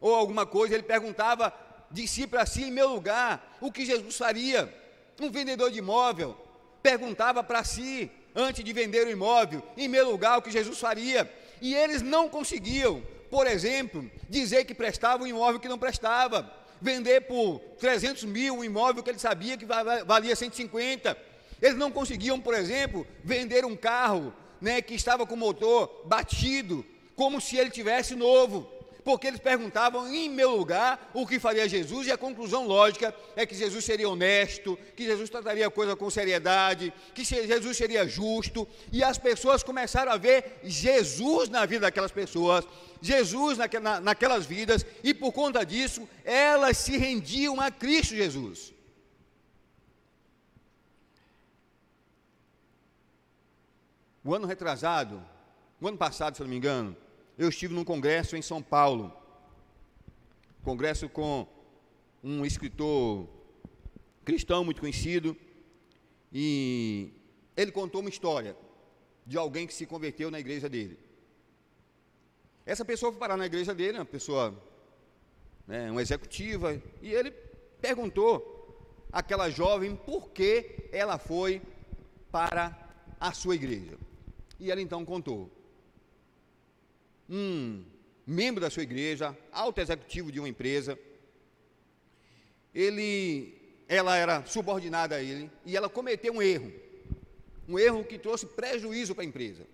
ou 0.00 0.14
alguma 0.14 0.44
coisa, 0.44 0.74
ele 0.74 0.82
perguntava 0.82 1.54
de 1.90 2.08
si 2.08 2.26
para 2.26 2.44
si, 2.44 2.64
em 2.64 2.70
meu 2.72 2.88
lugar, 2.88 3.56
o 3.60 3.70
que 3.70 3.86
Jesus 3.86 4.16
faria? 4.16 4.72
Um 5.20 5.30
vendedor 5.30 5.70
de 5.70 5.78
imóvel 5.78 6.36
perguntava 6.82 7.44
para 7.44 7.62
si, 7.62 8.10
antes 8.34 8.64
de 8.64 8.72
vender 8.72 9.06
o 9.06 9.10
imóvel, 9.10 9.62
em 9.76 9.86
meu 9.86 10.10
lugar, 10.10 10.38
o 10.38 10.42
que 10.42 10.50
Jesus 10.50 10.78
faria. 10.78 11.32
E 11.62 11.74
eles 11.74 12.02
não 12.02 12.28
conseguiam 12.28 13.02
por 13.30 13.46
exemplo, 13.46 14.10
dizer 14.28 14.64
que 14.64 14.74
prestava 14.74 15.22
um 15.22 15.26
imóvel 15.26 15.60
que 15.60 15.68
não 15.68 15.78
prestava, 15.78 16.52
vender 16.80 17.22
por 17.22 17.60
300 17.78 18.24
mil 18.24 18.56
um 18.56 18.64
imóvel 18.64 19.02
que 19.02 19.10
ele 19.10 19.18
sabia 19.18 19.56
que 19.56 19.64
valia 19.64 20.34
150. 20.34 21.16
Eles 21.60 21.76
não 21.76 21.90
conseguiam, 21.90 22.40
por 22.40 22.54
exemplo, 22.54 23.06
vender 23.22 23.64
um 23.64 23.76
carro 23.76 24.32
né, 24.60 24.80
que 24.80 24.94
estava 24.94 25.26
com 25.26 25.34
o 25.34 25.38
motor 25.38 26.02
batido, 26.06 26.84
como 27.16 27.40
se 27.40 27.56
ele 27.56 27.70
tivesse 27.70 28.14
novo 28.14 28.80
porque 29.00 29.26
eles 29.26 29.40
perguntavam 29.40 30.12
em 30.12 30.28
meu 30.28 30.56
lugar 30.56 31.10
o 31.14 31.26
que 31.26 31.38
faria 31.38 31.68
Jesus, 31.68 32.06
e 32.06 32.12
a 32.12 32.18
conclusão 32.18 32.66
lógica 32.66 33.14
é 33.36 33.44
que 33.46 33.54
Jesus 33.54 33.84
seria 33.84 34.08
honesto, 34.08 34.78
que 34.96 35.04
Jesus 35.04 35.28
trataria 35.30 35.66
a 35.66 35.70
coisa 35.70 35.96
com 35.96 36.10
seriedade, 36.10 36.92
que 37.14 37.24
Jesus 37.24 37.76
seria 37.76 38.06
justo, 38.06 38.68
e 38.92 39.02
as 39.02 39.18
pessoas 39.18 39.62
começaram 39.62 40.12
a 40.12 40.16
ver 40.16 40.60
Jesus 40.64 41.48
na 41.48 41.66
vida 41.66 41.82
daquelas 41.82 42.12
pessoas, 42.12 42.64
Jesus 43.00 43.58
naquelas 44.02 44.46
vidas, 44.46 44.84
e 45.02 45.14
por 45.14 45.32
conta 45.32 45.64
disso, 45.64 46.08
elas 46.24 46.76
se 46.76 46.96
rendiam 46.96 47.60
a 47.60 47.70
Cristo 47.70 48.14
Jesus. 48.14 48.72
O 54.22 54.34
ano 54.34 54.46
retrasado, 54.46 55.22
o 55.80 55.88
ano 55.88 55.96
passado, 55.96 56.36
se 56.36 56.42
não 56.42 56.48
me 56.48 56.56
engano, 56.56 56.94
eu 57.38 57.48
estive 57.48 57.74
num 57.74 57.84
congresso 57.84 58.36
em 58.36 58.42
São 58.42 58.62
Paulo, 58.62 59.10
congresso 60.62 61.08
com 61.08 61.46
um 62.22 62.44
escritor 62.44 63.26
cristão 64.22 64.62
muito 64.62 64.82
conhecido, 64.82 65.34
e 66.30 67.14
ele 67.56 67.72
contou 67.72 68.02
uma 68.02 68.10
história 68.10 68.54
de 69.26 69.38
alguém 69.38 69.66
que 69.66 69.72
se 69.72 69.86
converteu 69.86 70.30
na 70.30 70.38
igreja 70.38 70.68
dele. 70.68 70.98
Essa 72.66 72.84
pessoa 72.84 73.10
foi 73.10 73.18
parar 73.18 73.38
na 73.38 73.46
igreja 73.46 73.74
dele, 73.74 73.96
uma 73.96 74.04
pessoa, 74.04 74.54
né, 75.66 75.90
uma 75.90 76.02
executiva, 76.02 76.80
e 77.00 77.10
ele 77.10 77.30
perguntou 77.80 79.06
àquela 79.10 79.48
jovem 79.48 79.96
por 79.96 80.28
que 80.28 80.90
ela 80.92 81.16
foi 81.16 81.62
para 82.30 82.76
a 83.18 83.32
sua 83.32 83.54
igreja. 83.54 83.96
E 84.60 84.70
ela 84.70 84.80
então 84.80 85.04
contou 85.04 85.50
um 87.28 87.82
membro 88.26 88.60
da 88.60 88.68
sua 88.68 88.82
igreja, 88.82 89.36
alto 89.50 89.80
executivo 89.80 90.30
de 90.30 90.38
uma 90.38 90.48
empresa, 90.48 90.98
ele, 92.74 93.58
ela 93.88 94.16
era 94.16 94.44
subordinada 94.44 95.16
a 95.16 95.22
ele 95.22 95.50
e 95.64 95.76
ela 95.76 95.88
cometeu 95.88 96.34
um 96.34 96.42
erro, 96.42 96.72
um 97.68 97.78
erro 97.78 98.04
que 98.04 98.18
trouxe 98.18 98.46
prejuízo 98.46 99.14
para 99.14 99.24
a 99.24 99.26
empresa. 99.26 99.66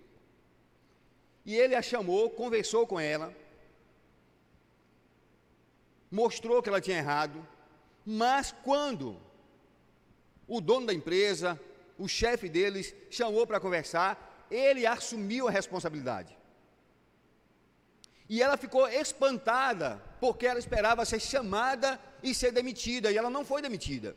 E 1.45 1.55
ele 1.55 1.75
a 1.75 1.81
chamou, 1.81 2.29
conversou 2.29 2.87
com 2.87 2.99
ela, 2.99 3.35
mostrou 6.09 6.61
que 6.61 6.69
ela 6.69 6.81
tinha 6.81 6.97
errado, 6.97 7.45
mas 8.05 8.53
quando 8.63 9.19
o 10.47 10.61
dono 10.61 10.87
da 10.87 10.93
empresa, 10.93 11.59
o 11.97 12.07
chefe 12.07 12.47
deles, 12.47 12.95
chamou 13.09 13.45
para 13.45 13.59
conversar, 13.59 14.36
ele 14.49 14.85
assumiu 14.85 15.47
a 15.47 15.51
responsabilidade. 15.51 16.37
E 18.29 18.41
ela 18.41 18.57
ficou 18.57 18.87
espantada, 18.87 20.01
porque 20.19 20.45
ela 20.45 20.59
esperava 20.59 21.05
ser 21.05 21.19
chamada 21.19 21.99
e 22.21 22.33
ser 22.33 22.51
demitida, 22.51 23.11
e 23.11 23.17
ela 23.17 23.29
não 23.29 23.45
foi 23.45 23.61
demitida. 23.61 24.15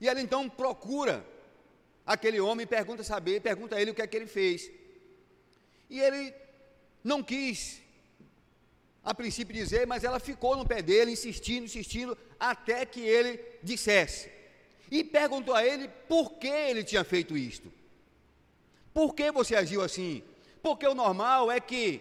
E 0.00 0.08
ela 0.08 0.20
então 0.20 0.48
procura 0.48 1.24
aquele 2.04 2.38
homem 2.40 2.66
pergunta 2.66 3.02
saber, 3.02 3.40
pergunta 3.40 3.76
a 3.76 3.80
ele 3.80 3.90
o 3.90 3.94
que 3.94 4.02
é 4.02 4.06
que 4.06 4.16
ele 4.16 4.26
fez. 4.26 4.70
E 5.88 6.00
ele 6.00 6.34
não 7.02 7.22
quis, 7.22 7.80
a 9.02 9.14
princípio, 9.14 9.54
dizer, 9.54 9.86
mas 9.86 10.04
ela 10.04 10.18
ficou 10.18 10.56
no 10.56 10.66
pé 10.66 10.82
dele, 10.82 11.12
insistindo, 11.12 11.64
insistindo, 11.64 12.16
até 12.38 12.84
que 12.84 13.00
ele 13.00 13.40
dissesse. 13.62 14.30
E 14.90 15.02
perguntou 15.02 15.54
a 15.54 15.64
ele 15.64 15.88
por 16.08 16.34
que 16.34 16.48
ele 16.48 16.84
tinha 16.84 17.04
feito 17.04 17.36
isto. 17.36 17.72
Por 18.94 19.14
que 19.14 19.30
você 19.30 19.56
agiu 19.56 19.82
assim? 19.82 20.22
Porque 20.62 20.86
o 20.86 20.94
normal 20.94 21.50
é 21.50 21.60
que 21.60 22.00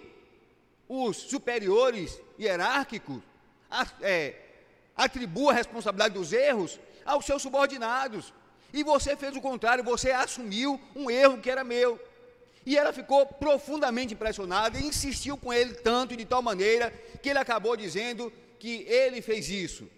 os 0.87 1.17
superiores 1.17 2.21
hierárquicos 2.39 3.21
é, 4.01 4.35
atribuam 4.95 5.49
a 5.49 5.53
responsabilidade 5.53 6.13
dos 6.13 6.31
erros 6.31 6.79
aos 7.03 7.25
seus 7.25 7.41
subordinados. 7.41 8.33
E 8.71 8.83
você 8.83 9.17
fez 9.17 9.35
o 9.35 9.41
contrário, 9.41 9.83
você 9.83 10.11
assumiu 10.11 10.79
um 10.95 11.09
erro 11.09 11.39
que 11.39 11.49
era 11.49 11.63
meu. 11.63 11.99
E 12.65 12.77
ela 12.77 12.93
ficou 12.93 13.25
profundamente 13.25 14.13
impressionada 14.13 14.77
e 14.77 14.85
insistiu 14.85 15.35
com 15.35 15.51
ele 15.51 15.73
tanto 15.73 16.13
e 16.13 16.17
de 16.17 16.25
tal 16.25 16.41
maneira 16.41 16.93
que 17.21 17.29
ele 17.29 17.39
acabou 17.39 17.75
dizendo 17.75 18.31
que 18.59 18.83
ele 18.87 19.21
fez 19.21 19.49
isso 19.49 19.89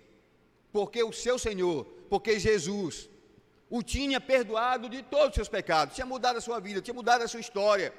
porque 0.76 1.02
o 1.02 1.14
seu 1.14 1.40
Senhor, 1.40 1.86
porque 2.10 2.38
Jesus 2.38 3.10
o 3.70 3.82
tinha 3.82 4.22
perdoado 4.22 4.88
de 4.90 5.02
todos 5.02 5.30
os 5.30 5.36
seus 5.36 5.50
pecados, 5.50 5.96
tinha 5.96 6.06
mudado 6.06 6.38
a 6.38 6.42
sua 6.42 6.60
vida, 6.60 6.82
tinha 6.82 6.94
mudado 6.94 7.24
a 7.24 7.28
sua 7.28 7.40
história. 7.40 7.94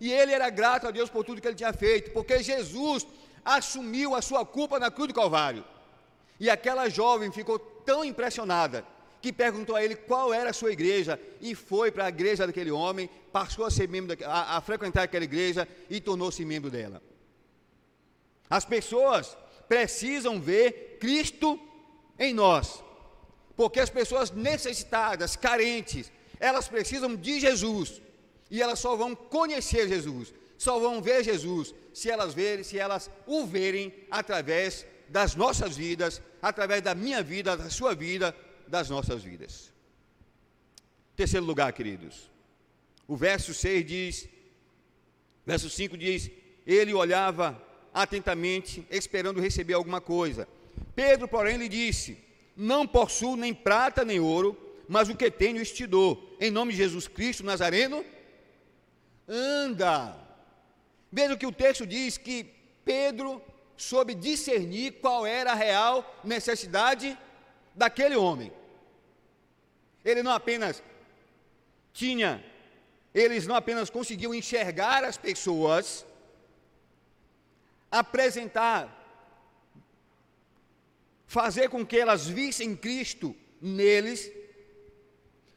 E 0.00 0.12
ele 0.12 0.32
era 0.32 0.48
grato 0.50 0.86
a 0.86 0.90
Deus 0.90 1.10
por 1.10 1.24
tudo 1.24 1.40
que 1.40 1.46
ele 1.46 1.56
tinha 1.56 1.72
feito, 1.72 2.10
porque 2.12 2.42
Jesus 2.42 3.06
assumiu 3.44 4.14
a 4.14 4.22
sua 4.22 4.44
culpa 4.44 4.78
na 4.78 4.90
cruz 4.90 5.08
do 5.08 5.14
Calvário. 5.14 5.64
E 6.38 6.48
aquela 6.50 6.88
jovem 6.88 7.30
ficou 7.30 7.58
tão 7.58 8.04
impressionada 8.04 8.84
que 9.20 9.32
perguntou 9.32 9.76
a 9.76 9.84
ele 9.84 9.94
qual 9.94 10.34
era 10.34 10.50
a 10.50 10.52
sua 10.52 10.72
igreja 10.72 11.18
e 11.40 11.54
foi 11.54 11.92
para 11.92 12.06
a 12.06 12.08
igreja 12.08 12.46
daquele 12.46 12.72
homem, 12.72 13.08
passou 13.32 13.64
a 13.64 13.70
ser 13.70 13.88
membro, 13.88 14.16
da, 14.16 14.26
a, 14.28 14.56
a 14.56 14.60
frequentar 14.60 15.04
aquela 15.04 15.24
igreja 15.24 15.68
e 15.88 16.00
tornou-se 16.00 16.44
membro 16.44 16.70
dela. 16.70 17.00
As 18.50 18.64
pessoas 18.64 19.36
precisam 19.68 20.40
ver 20.40 20.98
Cristo 21.00 21.58
em 22.18 22.34
nós, 22.34 22.82
porque 23.56 23.80
as 23.80 23.90
pessoas 23.90 24.30
necessitadas, 24.30 25.36
carentes, 25.36 26.10
elas 26.40 26.68
precisam 26.68 27.14
de 27.14 27.38
Jesus 27.40 28.00
e 28.50 28.60
elas 28.60 28.78
só 28.78 28.96
vão 28.96 29.14
conhecer 29.14 29.88
Jesus, 29.88 30.34
só 30.58 30.78
vão 30.78 31.00
ver 31.00 31.24
Jesus 31.24 31.74
se 31.92 32.10
elas 32.10 32.34
verem, 32.34 32.64
se 32.64 32.78
elas 32.78 33.10
o 33.26 33.46
verem 33.46 33.92
através 34.10 34.86
das 35.08 35.34
nossas 35.34 35.76
vidas, 35.76 36.22
através 36.40 36.82
da 36.82 36.94
minha 36.94 37.22
vida, 37.22 37.56
da 37.56 37.70
sua 37.70 37.94
vida, 37.94 38.34
das 38.66 38.88
nossas 38.88 39.22
vidas. 39.22 39.72
Terceiro 41.14 41.44
lugar, 41.44 41.72
queridos. 41.72 42.30
O 43.06 43.16
verso 43.16 43.52
6 43.52 43.86
diz, 43.86 44.28
verso 45.44 45.68
5 45.68 45.96
diz: 45.98 46.30
Ele 46.66 46.94
olhava 46.94 47.60
atentamente, 47.92 48.86
esperando 48.90 49.40
receber 49.40 49.74
alguma 49.74 50.00
coisa. 50.00 50.48
Pedro, 50.94 51.28
porém, 51.28 51.58
lhe 51.58 51.68
disse: 51.68 52.18
Não 52.56 52.86
possuo 52.86 53.36
nem 53.36 53.54
prata 53.54 54.04
nem 54.04 54.20
ouro, 54.20 54.56
mas 54.88 55.08
o 55.08 55.16
que 55.16 55.30
tenho 55.30 55.64
te 55.64 55.86
dou. 55.86 56.36
Em 56.40 56.50
nome 56.50 56.72
de 56.72 56.78
Jesus 56.78 57.08
Cristo 57.08 57.44
Nazareno, 57.44 58.04
anda. 59.28 60.16
Veja 61.10 61.36
que 61.36 61.46
o 61.46 61.52
texto 61.52 61.86
diz 61.86 62.18
que 62.18 62.44
Pedro 62.84 63.42
soube 63.76 64.14
discernir 64.14 64.92
qual 65.00 65.26
era 65.26 65.52
a 65.52 65.54
real 65.54 66.20
necessidade 66.22 67.18
daquele 67.74 68.16
homem. 68.16 68.52
Ele 70.04 70.22
não 70.22 70.32
apenas 70.32 70.82
tinha, 71.92 72.44
eles 73.14 73.46
não 73.46 73.54
apenas 73.54 73.90
conseguiam 73.90 74.34
enxergar 74.34 75.04
as 75.04 75.16
pessoas, 75.16 76.04
apresentar, 77.90 79.01
fazer 81.32 81.70
com 81.70 81.84
que 81.84 81.96
elas 81.96 82.26
vissem 82.26 82.76
Cristo 82.76 83.34
neles, 83.58 84.30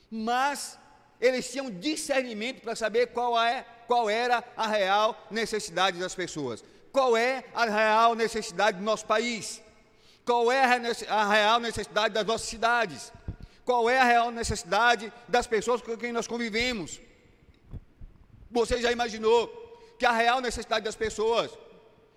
mas 0.10 0.80
eles 1.20 1.52
tinham 1.52 1.70
discernimento 1.70 2.62
para 2.62 2.78
saber 2.78 3.08
qual, 3.08 3.38
é, 3.38 3.66
qual 3.86 4.10
era 4.10 4.42
a 4.56 4.68
real 4.68 5.28
necessidade 5.30 6.00
das 6.00 6.16
pessoas, 6.16 6.64
qual 6.94 7.18
é 7.18 7.44
a 7.54 7.66
real 7.66 8.16
necessidade 8.16 8.78
do 8.78 8.86
nosso 8.86 9.06
país, 9.06 9.62
qual 10.24 10.50
é 10.50 10.64
a 11.10 11.30
real 11.30 11.60
necessidade 11.60 12.14
das 12.14 12.26
nossas 12.26 12.48
cidades, 12.48 13.12
qual 13.66 13.90
é 13.90 13.98
a 13.98 14.06
real 14.06 14.32
necessidade 14.32 15.12
das 15.28 15.46
pessoas 15.46 15.82
com 15.82 15.98
quem 15.98 16.14
nós 16.14 16.26
convivemos. 16.26 17.02
Você 18.50 18.82
já 18.82 18.94
imaginou 18.94 19.50
que 20.00 20.06
a 20.06 20.14
real 20.14 20.40
necessidade 20.40 20.86
das 20.86 20.96
pessoas 20.96 21.52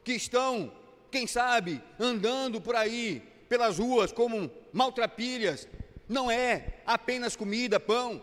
que 0.05 0.13
estão, 0.13 0.73
quem 1.11 1.27
sabe, 1.27 1.83
andando 1.99 2.61
por 2.61 2.77
aí 2.77 3.37
pelas 3.49 3.79
ruas 3.79 4.13
como 4.13 4.51
maltrapilhas, 4.73 5.69
não 6.09 6.31
é 6.31 6.81
apenas 6.87 7.37
comida, 7.37 7.79
pão, 7.79 8.23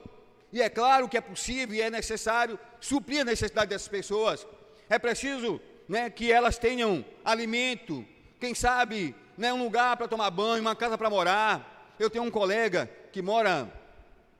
e 0.51 0.61
é 0.61 0.69
claro 0.69 1.09
que 1.09 1.17
é 1.17 1.21
possível 1.21 1.75
e 1.75 1.81
é 1.81 1.89
necessário 1.89 2.57
suprir 2.79 3.21
a 3.21 3.25
necessidade 3.25 3.69
dessas 3.69 3.87
pessoas. 3.87 4.47
É 4.89 4.97
preciso 4.97 5.59
né, 5.87 6.09
que 6.09 6.31
elas 6.31 6.57
tenham 6.57 7.03
alimento, 7.23 8.05
quem 8.39 8.55
sabe 8.55 9.15
né, 9.37 9.51
um 9.51 9.63
lugar 9.63 9.97
para 9.97 10.07
tomar 10.07 10.29
banho, 10.31 10.61
uma 10.61 10.75
casa 10.75 10.97
para 10.97 11.09
morar. 11.09 11.93
Eu 11.99 12.09
tenho 12.09 12.23
um 12.23 12.31
colega 12.31 12.89
que 13.11 13.21
mora 13.21 13.71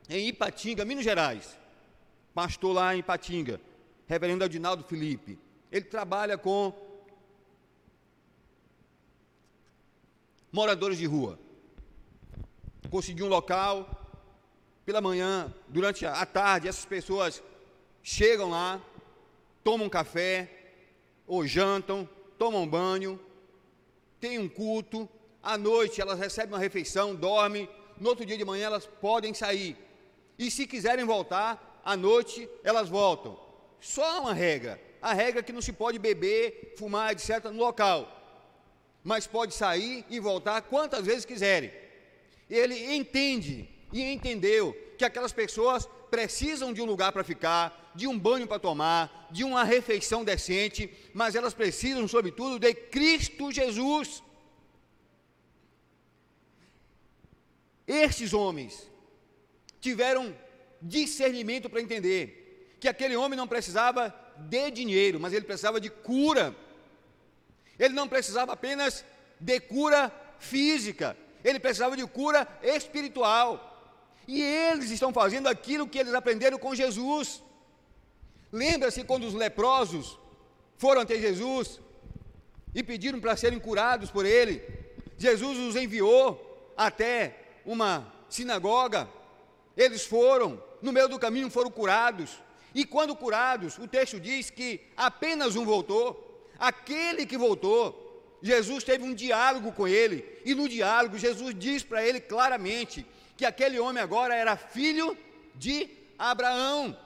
em 0.10 0.28
Ipatinga, 0.28 0.86
Minas 0.86 1.04
Gerais, 1.04 1.58
pastor 2.34 2.74
lá 2.74 2.95
em 2.95 3.00
Ipatinga, 3.00 3.60
reverendo 4.08 4.43
Adinaldo 4.43 4.84
Felipe. 4.84 5.39
Ele 5.71 5.86
trabalha 5.86 6.38
com 6.38 6.74
moradores 10.56 10.98
de 10.98 11.06
rua. 11.06 11.38
Conseguiu 12.89 13.26
um 13.26 13.30
local, 13.30 13.76
pela 14.86 15.02
manhã, 15.02 15.54
durante 15.68 16.06
a 16.06 16.26
tarde, 16.26 16.70
essas 16.70 16.86
pessoas 16.86 17.44
chegam 18.02 18.52
lá, 18.52 18.82
tomam 19.65 19.89
café, 19.89 20.50
ou 21.28 21.46
jantam, 21.46 22.08
tomam 22.38 22.65
banho, 22.65 23.20
têm 24.18 24.39
um 24.39 24.48
culto, 24.48 25.10
à 25.44 25.58
noite 25.58 26.00
elas 26.00 26.18
recebem 26.18 26.54
uma 26.54 26.60
refeição, 26.60 27.13
dormem, 27.13 27.68
no 28.00 28.08
outro 28.08 28.26
dia 28.26 28.38
de 28.38 28.46
manhã 28.46 28.68
elas 28.68 28.86
podem 28.86 29.34
sair. 29.34 29.76
E 30.39 30.50
se 30.50 30.65
quiserem 30.65 31.04
voltar, 31.04 31.82
à 31.84 31.98
noite 31.98 32.50
elas 32.63 32.88
voltam. 32.88 33.38
Só 33.82 34.22
uma 34.22 34.34
regra: 34.34 34.80
a 35.02 35.13
regra 35.13 35.41
é 35.41 35.44
que 35.44 35.52
não 35.52 35.62
se 35.62 35.74
pode 35.74 36.00
beber, 36.00 36.76
fumar, 36.78 37.12
etc., 37.12 37.44
no 37.52 37.60
local. 37.60 38.14
Mas 39.06 39.28
pode 39.28 39.54
sair 39.54 40.04
e 40.10 40.20
voltar 40.20 40.63
quantas 40.63 41.06
vezes 41.06 41.24
quiserem. 41.24 41.72
Ele 42.50 42.96
entende 42.96 43.70
e 43.94 44.02
entendeu 44.02 44.76
que 44.98 45.06
aquelas 45.06 45.32
pessoas 45.32 45.88
precisam 46.10 46.74
de 46.74 46.82
um 46.82 46.86
lugar 46.86 47.12
para 47.12 47.24
ficar, 47.24 47.91
de 47.94 48.08
um 48.08 48.18
banho 48.18 48.48
para 48.48 48.58
tomar, 48.58 49.28
de 49.32 49.44
uma 49.44 49.63
refeição 49.63 50.24
decente, 50.24 50.89
mas 51.13 51.36
elas 51.36 51.54
precisam, 51.54 52.08
sobretudo, 52.08 52.58
de 52.58 52.74
Cristo 52.74 53.52
Jesus. 53.52 54.24
Estes 57.88 58.34
homens 58.34 58.89
tiveram 59.80 60.36
discernimento 60.82 61.70
para 61.70 61.82
entender 61.82 62.76
que 62.80 62.88
aquele 62.88 63.15
homem 63.15 63.38
não 63.38 63.48
precisava 63.48 64.13
de 64.38 64.72
dinheiro, 64.72 65.20
mas 65.20 65.32
ele 65.34 65.46
precisava 65.46 65.80
de 65.80 65.89
cura. 65.89 66.56
Ele 67.80 67.94
não 67.94 68.08
precisava 68.08 68.54
apenas 68.54 69.04
de 69.40 69.60
cura 69.60 70.12
física, 70.40 71.18
ele 71.44 71.60
precisava 71.60 71.96
de 71.96 72.06
cura 72.08 72.48
espiritual. 72.64 73.72
E 74.28 74.42
eles 74.42 74.90
estão 74.90 75.14
fazendo 75.14 75.48
aquilo 75.48 75.88
que 75.88 76.00
eles 76.00 76.14
aprenderam 76.14 76.58
com 76.58 76.74
Jesus. 76.74 77.44
Lembra-se 78.52 79.04
quando 79.04 79.26
os 79.26 79.34
leprosos 79.34 80.18
foram 80.78 81.02
até 81.02 81.20
Jesus 81.20 81.80
e 82.74 82.82
pediram 82.82 83.20
para 83.20 83.38
serem 83.38 83.60
curados 83.60 84.10
por 84.10 84.26
ele? 84.26 84.64
Jesus 85.18 85.58
os 85.60 85.76
enviou 85.76 86.74
até 86.76 87.40
uma 87.66 88.12
sinagoga, 88.30 89.08
eles 89.78 90.06
foram, 90.06 90.62
no 90.82 90.92
meio 90.92 91.08
do 91.08 91.20
caminho 91.20 91.50
foram 91.50 91.72
curados. 91.72 92.40
E 92.74 92.86
quando 92.86 93.16
curados, 93.16 93.78
o 93.78 93.88
texto 93.88 94.20
diz 94.20 94.50
que 94.50 94.82
apenas 94.98 95.56
um 95.56 95.66
voltou. 95.66 96.35
Aquele 96.60 97.26
que 97.26 97.38
voltou, 97.38 98.06
Jesus 98.41 98.84
teve 98.84 99.04
um 99.04 99.13
diálogo 99.13 99.72
com 99.72 99.88
ele, 99.88 100.26
e 100.46 100.54
no 100.54 100.70
diálogo 100.70 101.18
Jesus 101.18 101.54
diz 101.58 101.84
para 101.84 102.06
ele 102.06 102.20
claramente 102.20 103.06
que 103.36 103.46
aquele 103.46 103.80
homem 103.80 104.02
agora 104.02 104.36
era 104.36 104.56
filho 104.56 105.18
de 105.56 105.89
Abraão, 106.18 106.98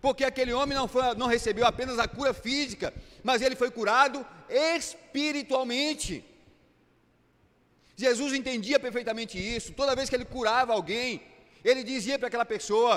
porque 0.00 0.24
aquele 0.24 0.52
homem 0.52 0.76
não, 0.76 0.88
foi, 0.88 1.14
não 1.14 1.26
recebeu 1.26 1.66
apenas 1.66 1.98
a 1.98 2.08
cura 2.08 2.32
física, 2.32 2.92
mas 3.22 3.42
ele 3.42 3.54
foi 3.54 3.70
curado 3.70 4.26
espiritualmente. 4.48 6.24
Jesus 7.94 8.32
entendia 8.32 8.80
perfeitamente 8.80 9.38
isso, 9.38 9.72
toda 9.72 9.94
vez 9.94 10.08
que 10.08 10.16
ele 10.16 10.24
curava 10.24 10.72
alguém, 10.72 11.22
ele 11.62 11.84
dizia 11.84 12.18
para 12.18 12.28
aquela 12.28 12.46
pessoa 12.46 12.94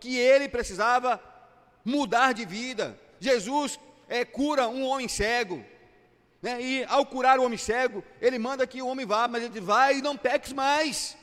que 0.00 0.16
ele 0.16 0.48
precisava 0.48 1.22
mudar 1.84 2.32
de 2.32 2.44
vida. 2.44 2.98
Jesus 3.20 3.78
é, 4.10 4.24
cura 4.24 4.68
um 4.68 4.84
homem 4.84 5.06
cego, 5.06 5.64
né? 6.42 6.60
e 6.60 6.84
ao 6.84 7.06
curar 7.06 7.38
o 7.38 7.44
homem 7.44 7.56
cego, 7.56 8.02
ele 8.20 8.38
manda 8.40 8.66
que 8.66 8.82
o 8.82 8.88
homem 8.88 9.06
vá, 9.06 9.28
mas 9.28 9.44
ele 9.44 9.52
diz, 9.52 9.62
vai 9.62 9.98
e 9.98 10.02
não 10.02 10.16
peques 10.16 10.52
mais. 10.52 11.16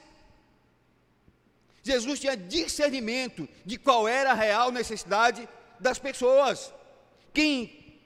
Jesus 1.84 2.20
tinha 2.20 2.38
discernimento 2.38 3.48
de 3.66 3.78
qual 3.78 4.08
era 4.08 4.32
a 4.32 4.34
real 4.34 4.72
necessidade 4.72 5.48
das 5.80 6.00
pessoas. 6.00 6.74
Quem 7.34 8.00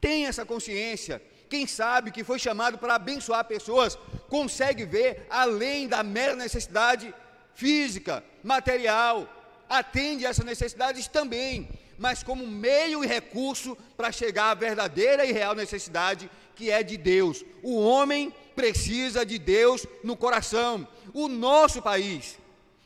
tem 0.00 0.26
essa 0.26 0.46
consciência, 0.46 1.22
quem 1.50 1.66
sabe 1.66 2.10
que 2.10 2.24
foi 2.24 2.38
chamado 2.38 2.78
para 2.78 2.94
abençoar 2.94 3.44
pessoas, 3.44 3.98
consegue 4.30 4.86
ver 4.86 5.26
além 5.28 5.86
da 5.86 6.02
mera 6.02 6.34
necessidade 6.34 7.14
física, 7.54 8.24
material, 8.42 9.28
atende 9.68 10.24
essas 10.24 10.44
necessidades 10.44 11.06
também, 11.06 11.68
mas 12.02 12.20
como 12.20 12.44
meio 12.44 13.04
e 13.04 13.06
recurso 13.06 13.78
para 13.96 14.10
chegar 14.10 14.50
à 14.50 14.54
verdadeira 14.54 15.24
e 15.24 15.30
real 15.30 15.54
necessidade 15.54 16.28
que 16.56 16.68
é 16.68 16.82
de 16.82 16.96
Deus. 16.96 17.44
O 17.62 17.80
homem 17.80 18.34
precisa 18.56 19.24
de 19.24 19.38
Deus 19.38 19.86
no 20.02 20.16
coração. 20.16 20.86
O 21.14 21.28
nosso 21.28 21.80
país 21.80 22.36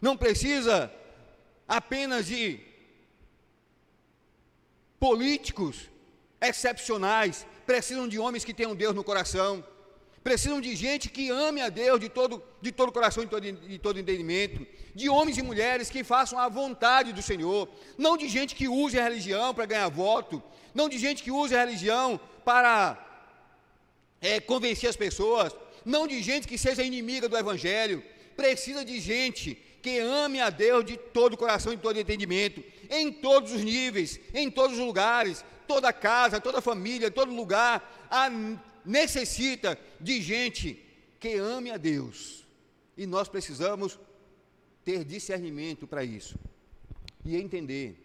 não 0.03 0.19
precisa 0.19 0.93
apenas 1.67 2.27
de 2.27 2.61
políticos 5.01 5.89
excepcionais, 6.39 7.47
precisam 7.65 8.07
de 8.07 8.19
homens 8.19 8.45
que 8.45 8.53
tenham 8.53 8.77
Deus 8.77 8.95
no 8.95 9.03
coração, 9.03 9.65
precisam 10.27 10.61
de 10.61 10.75
gente 10.75 11.09
que 11.09 11.31
ame 11.31 11.61
a 11.63 11.69
Deus 11.69 12.01
de 12.01 12.09
todo, 12.09 12.43
de 12.61 12.73
todo 12.73 12.91
coração 12.91 13.23
e 13.23 13.29
todo, 13.29 13.45
de 13.73 13.79
todo 13.79 14.01
entendimento, 14.01 14.67
de 14.93 15.09
homens 15.09 15.39
e 15.39 15.43
mulheres 15.51 15.89
que 15.89 16.03
façam 16.03 16.37
a 16.37 16.49
vontade 16.49 17.13
do 17.13 17.23
Senhor, 17.23 17.69
não 17.97 18.17
de 18.17 18.29
gente 18.29 18.53
que 18.57 18.67
use 18.67 18.99
a 18.99 19.05
religião 19.05 19.55
para 19.55 19.67
ganhar 19.67 19.89
voto, 19.89 20.43
não 20.75 20.89
de 20.89 20.99
gente 20.99 21.23
que 21.23 21.31
use 21.31 21.55
a 21.55 21.61
religião 21.65 22.19
para 22.45 22.99
é, 24.21 24.41
convencer 24.41 24.91
as 24.91 24.97
pessoas, 24.97 25.55
não 25.85 26.09
de 26.09 26.21
gente 26.21 26.49
que 26.49 26.59
seja 26.59 26.83
inimiga 26.83 27.29
do 27.29 27.39
Evangelho, 27.39 28.03
precisa 28.37 28.85
de 28.85 28.99
gente 28.99 29.57
que 29.81 30.01
ame 30.01 30.41
a 30.41 30.51
Deus 30.51 30.85
de 30.85 30.97
todo 30.97 31.37
coração 31.37 31.73
e 31.73 31.77
de 31.77 31.83
todo 31.83 32.01
entendimento, 32.01 32.65
em 32.91 33.13
todos 33.13 33.53
os 33.53 33.63
níveis, 33.63 34.19
em 34.35 34.51
todos 34.51 34.77
os 34.77 34.85
lugares, 34.85 35.45
toda 35.69 35.93
casa, 35.93 36.41
toda 36.41 36.61
família, 36.61 37.13
todo 37.13 37.33
lugar, 37.33 38.09
a, 38.11 38.29
necessita 38.87 39.79
de 40.01 40.21
gente 40.23 40.83
que 41.19 41.35
ame 41.35 41.71
a 41.71 41.77
Deus. 41.77 42.47
E 42.97 43.07
nós 43.07 43.29
precisamos 43.29 43.99
ter 44.85 45.05
discernimento 45.05 45.87
para 45.87 46.05
isso 46.05 46.39
e 47.25 47.37
entender 47.37 48.03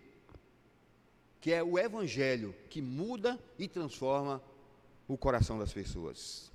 que 1.39 1.51
é 1.51 1.63
o 1.63 1.77
Evangelho 1.77 2.55
que 2.69 2.81
muda 2.81 3.39
e 3.57 3.67
transforma 3.67 4.43
o 5.07 5.17
coração 5.17 5.57
das 5.57 5.71
pessoas. 5.71 6.51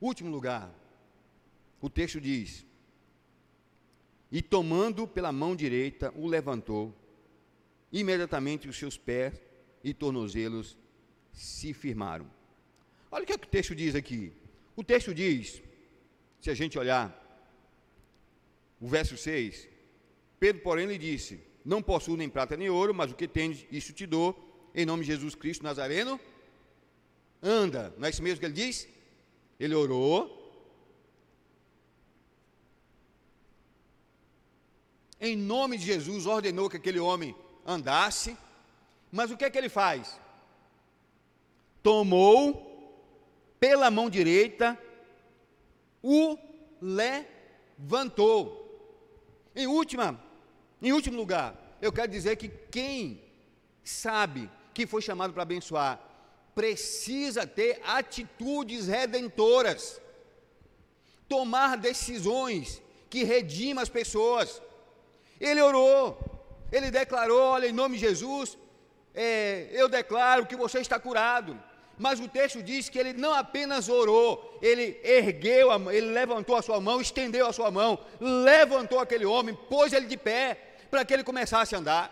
Último 0.00 0.30
lugar, 0.30 0.74
o 1.80 1.88
texto 1.88 2.20
diz: 2.20 2.66
e 4.30 4.40
tomando 4.40 5.08
pela 5.08 5.32
mão 5.32 5.56
direita, 5.56 6.12
o 6.14 6.26
levantou. 6.26 6.94
Imediatamente 7.92 8.68
os 8.68 8.78
seus 8.78 8.96
pés 8.96 9.40
e 9.82 9.92
tornozelos 9.92 10.78
se 11.32 11.72
firmaram. 11.74 12.30
Olha 13.10 13.24
o 13.24 13.26
que, 13.26 13.32
é 13.32 13.38
que 13.38 13.46
o 13.46 13.50
texto 13.50 13.74
diz 13.74 13.94
aqui. 13.94 14.32
O 14.76 14.84
texto 14.84 15.12
diz, 15.14 15.62
se 16.40 16.50
a 16.50 16.54
gente 16.54 16.78
olhar, 16.78 17.16
o 18.80 18.86
verso 18.86 19.16
6, 19.16 19.68
Pedro, 20.38 20.62
porém, 20.62 20.86
lhe 20.86 20.96
disse: 20.96 21.40
Não 21.64 21.82
possuo 21.82 22.16
nem 22.16 22.28
prata 22.28 22.56
nem 22.56 22.70
ouro, 22.70 22.94
mas 22.94 23.10
o 23.10 23.14
que 23.14 23.28
tens, 23.28 23.66
isso 23.70 23.92
te 23.92 24.06
dou, 24.06 24.70
em 24.74 24.86
nome 24.86 25.02
de 25.02 25.08
Jesus 25.08 25.34
Cristo 25.34 25.64
Nazareno, 25.64 26.18
anda. 27.42 27.92
Não 27.98 28.06
é 28.06 28.10
isso 28.10 28.22
mesmo 28.22 28.40
que 28.40 28.46
ele 28.46 28.54
diz? 28.54 28.88
Ele 29.58 29.74
orou, 29.74 30.40
em 35.20 35.36
nome 35.36 35.76
de 35.76 35.84
Jesus, 35.84 36.24
ordenou 36.24 36.70
que 36.70 36.78
aquele 36.78 36.98
homem 36.98 37.34
andasse, 37.66 38.36
mas 39.12 39.30
o 39.30 39.36
que 39.36 39.44
é 39.44 39.50
que 39.50 39.58
ele 39.58 39.68
faz? 39.68 40.18
Tomou 41.82 42.69
pela 43.60 43.90
mão 43.90 44.08
direita, 44.08 44.76
o 46.02 46.36
levantou. 46.80 48.58
Em 49.54 49.66
última, 49.66 50.18
em 50.80 50.92
último 50.92 51.16
lugar, 51.16 51.54
eu 51.80 51.92
quero 51.92 52.10
dizer 52.10 52.36
que 52.36 52.48
quem 52.48 53.22
sabe 53.84 54.50
que 54.72 54.86
foi 54.86 55.02
chamado 55.02 55.32
para 55.32 55.42
abençoar, 55.42 56.00
precisa 56.54 57.46
ter 57.46 57.80
atitudes 57.84 58.86
redentoras, 58.86 60.00
tomar 61.28 61.76
decisões 61.76 62.82
que 63.08 63.24
redimam 63.24 63.82
as 63.82 63.88
pessoas. 63.88 64.60
Ele 65.40 65.60
orou, 65.60 66.18
ele 66.72 66.90
declarou: 66.90 67.40
olha, 67.40 67.66
em 67.66 67.72
nome 67.72 67.96
de 67.96 68.06
Jesus, 68.06 68.56
é, 69.14 69.68
eu 69.72 69.88
declaro 69.88 70.46
que 70.46 70.56
você 70.56 70.80
está 70.80 70.98
curado. 70.98 71.60
Mas 72.00 72.18
o 72.18 72.26
texto 72.26 72.62
diz 72.62 72.88
que 72.88 72.98
ele 72.98 73.12
não 73.12 73.34
apenas 73.34 73.86
orou, 73.86 74.58
ele 74.62 74.98
ergueu, 75.04 75.70
a, 75.70 75.94
ele 75.94 76.06
levantou 76.12 76.56
a 76.56 76.62
sua 76.62 76.80
mão, 76.80 76.98
estendeu 76.98 77.46
a 77.46 77.52
sua 77.52 77.70
mão, 77.70 77.98
levantou 78.18 78.98
aquele 78.98 79.26
homem, 79.26 79.54
pôs 79.68 79.92
ele 79.92 80.06
de 80.06 80.16
pé, 80.16 80.56
para 80.90 81.04
que 81.04 81.12
ele 81.12 81.22
começasse 81.22 81.74
a 81.74 81.78
andar. 81.78 82.04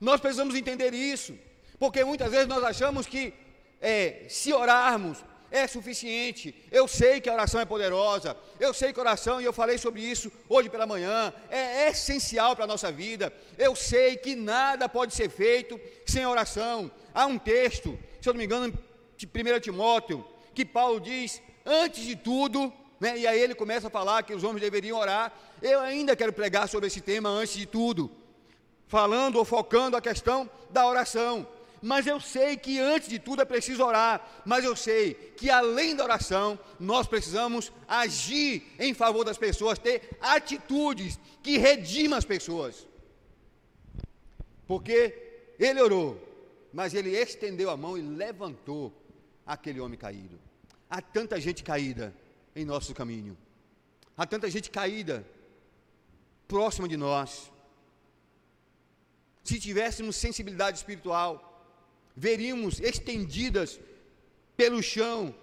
Nós 0.00 0.22
precisamos 0.22 0.54
entender 0.54 0.94
isso, 0.94 1.38
porque 1.78 2.02
muitas 2.02 2.30
vezes 2.30 2.48
nós 2.48 2.64
achamos 2.64 3.06
que 3.06 3.34
é, 3.78 4.24
se 4.26 4.54
orarmos, 4.54 5.22
é 5.50 5.66
suficiente. 5.66 6.54
Eu 6.72 6.88
sei 6.88 7.20
que 7.20 7.28
a 7.28 7.34
oração 7.34 7.60
é 7.60 7.66
poderosa, 7.66 8.34
eu 8.58 8.72
sei 8.72 8.90
que 8.90 9.00
a 9.00 9.02
oração, 9.02 9.38
e 9.38 9.44
eu 9.44 9.52
falei 9.52 9.76
sobre 9.76 10.00
isso 10.00 10.32
hoje 10.48 10.70
pela 10.70 10.86
manhã, 10.86 11.30
é 11.50 11.90
essencial 11.90 12.56
para 12.56 12.64
a 12.64 12.68
nossa 12.68 12.90
vida. 12.90 13.30
Eu 13.58 13.76
sei 13.76 14.16
que 14.16 14.34
nada 14.34 14.88
pode 14.88 15.14
ser 15.14 15.28
feito 15.28 15.78
sem 16.06 16.24
oração. 16.24 16.90
Há 17.12 17.26
um 17.26 17.38
texto, 17.38 17.98
se 18.20 18.28
eu 18.28 18.32
não 18.32 18.38
me 18.38 18.44
engano, 18.44 18.72
de 19.16 19.26
1 19.26 19.60
Timóteo, 19.60 20.24
que 20.54 20.64
Paulo 20.64 21.00
diz, 21.00 21.42
antes 21.64 22.04
de 22.04 22.16
tudo, 22.16 22.72
né, 23.00 23.18
e 23.18 23.26
aí 23.26 23.40
ele 23.40 23.54
começa 23.54 23.88
a 23.88 23.90
falar 23.90 24.22
que 24.22 24.34
os 24.34 24.44
homens 24.44 24.60
deveriam 24.60 24.98
orar. 24.98 25.32
Eu 25.62 25.80
ainda 25.80 26.16
quero 26.16 26.32
pregar 26.32 26.68
sobre 26.68 26.86
esse 26.86 27.00
tema 27.00 27.28
antes 27.28 27.54
de 27.54 27.66
tudo, 27.66 28.10
falando 28.86 29.36
ou 29.36 29.44
focando 29.44 29.96
a 29.96 30.00
questão 30.00 30.48
da 30.70 30.86
oração 30.86 31.46
mas 31.80 32.06
eu 32.06 32.20
sei 32.20 32.56
que 32.56 32.78
antes 32.78 33.08
de 33.08 33.18
tudo 33.18 33.42
é 33.42 33.44
preciso 33.44 33.84
orar, 33.84 34.42
mas 34.44 34.64
eu 34.64 34.74
sei 34.74 35.14
que 35.14 35.50
além 35.50 35.94
da 35.94 36.04
oração, 36.04 36.58
nós 36.78 37.06
precisamos 37.06 37.72
agir 37.86 38.64
em 38.78 38.92
favor 38.94 39.24
das 39.24 39.38
pessoas, 39.38 39.78
ter 39.78 40.16
atitudes 40.20 41.18
que 41.42 41.58
redimam 41.58 42.18
as 42.18 42.24
pessoas. 42.24 42.86
Porque 44.66 45.54
ele 45.58 45.80
orou, 45.80 46.20
mas 46.78 46.94
ele 46.94 47.10
estendeu 47.10 47.70
a 47.70 47.76
mão 47.76 47.98
e 47.98 48.00
levantou 48.00 48.84
aquele 49.44 49.80
homem 49.80 49.98
caído. 49.98 50.38
Há 50.88 51.00
tanta 51.02 51.40
gente 51.40 51.60
caída 51.64 52.14
em 52.54 52.64
nosso 52.64 52.94
caminho, 52.94 53.36
há 54.16 54.24
tanta 54.24 54.48
gente 54.48 54.70
caída 54.70 55.26
próxima 56.46 56.86
de 56.86 56.96
nós. 56.96 57.50
Se 59.42 59.58
tivéssemos 59.58 60.14
sensibilidade 60.14 60.78
espiritual, 60.78 61.32
veríamos 62.14 62.78
estendidas 62.78 63.80
pelo 64.56 64.80
chão 64.80 65.34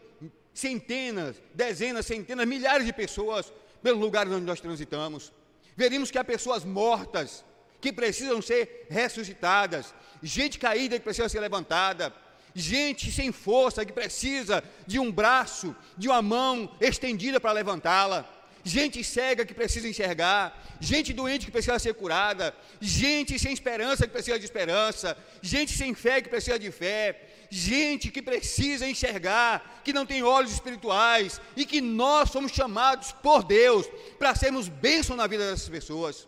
centenas, 0.53 1.35
dezenas, 1.53 2.05
centenas, 2.05 2.47
milhares 2.47 2.85
de 2.85 2.93
pessoas 2.93 3.51
pelos 3.83 3.99
lugares 3.99 4.31
onde 4.31 4.45
nós 4.45 4.61
transitamos. 4.61 5.33
Veríamos 5.75 6.09
que 6.09 6.17
há 6.17 6.23
pessoas 6.23 6.63
mortas 6.63 7.43
que 7.81 7.91
precisam 7.93 8.41
ser 8.41 8.87
ressuscitadas, 8.89 9.93
gente 10.21 10.57
caída 10.57 10.97
que 10.97 11.03
precisa 11.03 11.29
ser 11.29 11.39
levantada, 11.39 12.13
gente 12.55 13.11
sem 13.11 13.31
força 13.31 13.85
que 13.85 13.91
precisa 13.91 14.63
de 14.87 14.97
um 14.97 15.11
braço, 15.11 15.75
de 15.97 16.07
uma 16.07 16.21
mão 16.21 16.75
estendida 16.79 17.39
para 17.39 17.51
levantá-la, 17.51 18.27
gente 18.63 19.03
cega 19.03 19.45
que 19.45 19.53
precisa 19.53 19.87
enxergar, 19.87 20.65
gente 20.79 21.13
doente 21.13 21.45
que 21.45 21.51
precisa 21.51 21.77
ser 21.77 21.93
curada, 21.93 22.55
gente 22.81 23.37
sem 23.37 23.53
esperança 23.53 24.07
que 24.07 24.13
precisa 24.13 24.39
de 24.39 24.45
esperança, 24.45 25.15
gente 25.41 25.77
sem 25.77 25.93
fé 25.93 26.21
que 26.21 26.29
precisa 26.29 26.57
de 26.57 26.71
fé, 26.71 27.21
gente 27.49 28.09
que 28.09 28.23
precisa 28.23 28.87
enxergar, 28.87 29.81
que 29.83 29.93
não 29.93 30.05
tem 30.05 30.23
olhos 30.23 30.51
espirituais 30.51 31.39
e 31.55 31.63
que 31.65 31.79
nós 31.79 32.31
somos 32.31 32.51
chamados 32.51 33.11
por 33.11 33.43
Deus 33.43 33.85
para 34.17 34.33
sermos 34.33 34.67
bênção 34.67 35.15
na 35.15 35.27
vida 35.27 35.47
dessas 35.51 35.69
pessoas. 35.69 36.27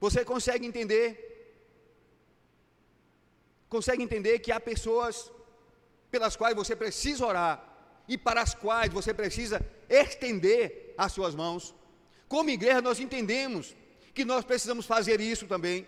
Você 0.00 0.24
consegue 0.24 0.66
entender? 0.66 1.08
Consegue 3.68 4.02
entender 4.02 4.38
que 4.38 4.50
há 4.50 4.58
pessoas 4.58 5.30
pelas 6.10 6.34
quais 6.36 6.56
você 6.56 6.74
precisa 6.74 7.24
orar 7.24 7.70
e 8.08 8.18
para 8.18 8.42
as 8.42 8.54
quais 8.54 8.92
você 8.92 9.14
precisa 9.14 9.64
estender 9.88 10.94
as 10.96 11.12
suas 11.12 11.34
mãos. 11.34 11.74
Como 12.26 12.50
igreja, 12.50 12.80
nós 12.80 12.98
entendemos 12.98 13.76
que 14.12 14.24
nós 14.24 14.44
precisamos 14.44 14.86
fazer 14.86 15.20
isso 15.20 15.46
também. 15.46 15.86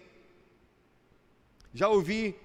Já 1.74 1.88
ouvi 1.88 2.36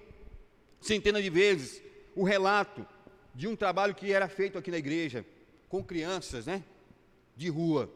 centenas 0.80 1.22
de 1.22 1.30
vezes 1.30 1.82
o 2.16 2.24
relato 2.24 2.84
de 3.34 3.46
um 3.46 3.54
trabalho 3.54 3.94
que 3.94 4.12
era 4.12 4.28
feito 4.28 4.58
aqui 4.58 4.70
na 4.70 4.78
igreja 4.78 5.24
com 5.68 5.84
crianças, 5.84 6.46
né, 6.46 6.64
de 7.36 7.48
rua. 7.48 7.88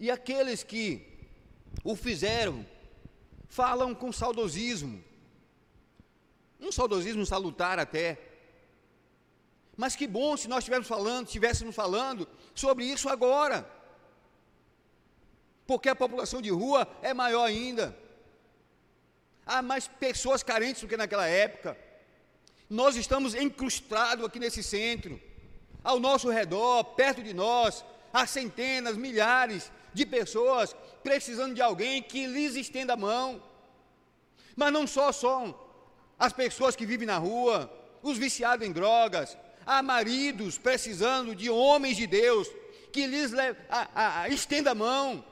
E 0.00 0.10
aqueles 0.10 0.62
que 0.62 1.06
o 1.84 1.94
fizeram 1.94 2.66
falam 3.48 3.94
com 3.94 4.10
saudosismo, 4.10 5.04
um 6.58 6.72
saudosismo 6.72 7.26
salutar 7.26 7.78
até. 7.78 8.18
Mas 9.76 9.94
que 9.94 10.06
bom 10.06 10.38
se 10.38 10.48
nós 10.48 10.60
estivéssemos 10.60 10.88
falando, 10.88 11.26
estivéssemos 11.26 11.74
falando 11.76 12.26
sobre 12.54 12.84
isso 12.84 13.10
agora. 13.10 13.70
Porque 15.66 15.90
a 15.90 15.94
população 15.94 16.40
de 16.40 16.50
rua 16.50 16.88
é 17.02 17.12
maior 17.12 17.44
ainda. 17.44 17.96
Há 19.44 19.60
mais 19.60 19.86
pessoas 19.86 20.42
carentes 20.42 20.80
do 20.80 20.88
que 20.88 20.96
naquela 20.96 21.26
época. 21.26 21.76
Nós 22.68 22.96
estamos 22.96 23.34
encrustados 23.34 24.24
aqui 24.24 24.38
nesse 24.38 24.62
centro. 24.62 25.20
Ao 25.84 26.00
nosso 26.00 26.30
redor, 26.30 26.84
perto 26.84 27.22
de 27.22 27.34
nós, 27.34 27.84
há 28.12 28.26
centenas, 28.26 28.96
milhares 28.96 29.70
de 29.92 30.06
pessoas 30.06 30.74
precisando 31.02 31.54
de 31.54 31.62
alguém 31.62 32.02
que 32.02 32.26
lhes 32.26 32.54
estenda 32.54 32.94
a 32.94 32.96
mão. 32.96 33.42
Mas 34.56 34.72
não 34.72 34.86
só 34.86 35.12
são 35.12 35.58
as 36.18 36.32
pessoas 36.32 36.76
que 36.76 36.86
vivem 36.86 37.06
na 37.06 37.18
rua, 37.18 37.70
os 38.02 38.18
viciados 38.18 38.66
em 38.66 38.72
drogas, 38.72 39.36
há 39.64 39.82
maridos 39.82 40.58
precisando 40.58 41.34
de 41.34 41.48
homens 41.48 41.96
de 41.96 42.06
Deus 42.06 42.48
que 42.92 43.06
lhes 43.06 43.32
a, 43.68 44.22
a, 44.22 44.28
estenda 44.28 44.72
a 44.72 44.74
mão 44.74 45.24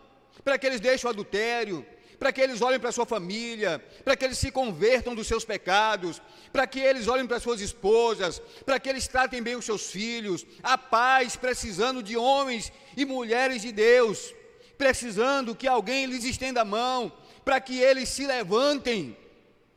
para 0.44 0.56
que 0.58 0.66
eles 0.66 0.80
deixem 0.80 1.06
o 1.06 1.10
adultério, 1.10 1.84
para 2.18 2.32
que 2.32 2.40
eles 2.40 2.60
olhem 2.60 2.80
para 2.80 2.88
a 2.88 2.92
sua 2.92 3.06
família, 3.06 3.84
para 4.04 4.16
que 4.16 4.24
eles 4.24 4.38
se 4.38 4.50
convertam 4.50 5.14
dos 5.14 5.26
seus 5.26 5.44
pecados, 5.44 6.20
para 6.52 6.66
que 6.66 6.80
eles 6.80 7.06
olhem 7.06 7.26
para 7.26 7.38
suas 7.38 7.60
esposas, 7.60 8.40
para 8.64 8.80
que 8.80 8.88
eles 8.88 9.06
tratem 9.06 9.42
bem 9.42 9.56
os 9.56 9.64
seus 9.64 9.90
filhos, 9.90 10.44
a 10.62 10.76
paz 10.76 11.36
precisando 11.36 12.02
de 12.02 12.16
homens 12.16 12.72
e 12.96 13.04
mulheres 13.04 13.62
de 13.62 13.72
Deus, 13.72 14.34
precisando 14.78 15.54
que 15.54 15.66
alguém 15.66 16.06
lhes 16.06 16.24
estenda 16.24 16.62
a 16.62 16.64
mão, 16.64 17.12
para 17.44 17.60
que 17.60 17.78
eles 17.78 18.08
se 18.08 18.26
levantem 18.26 19.16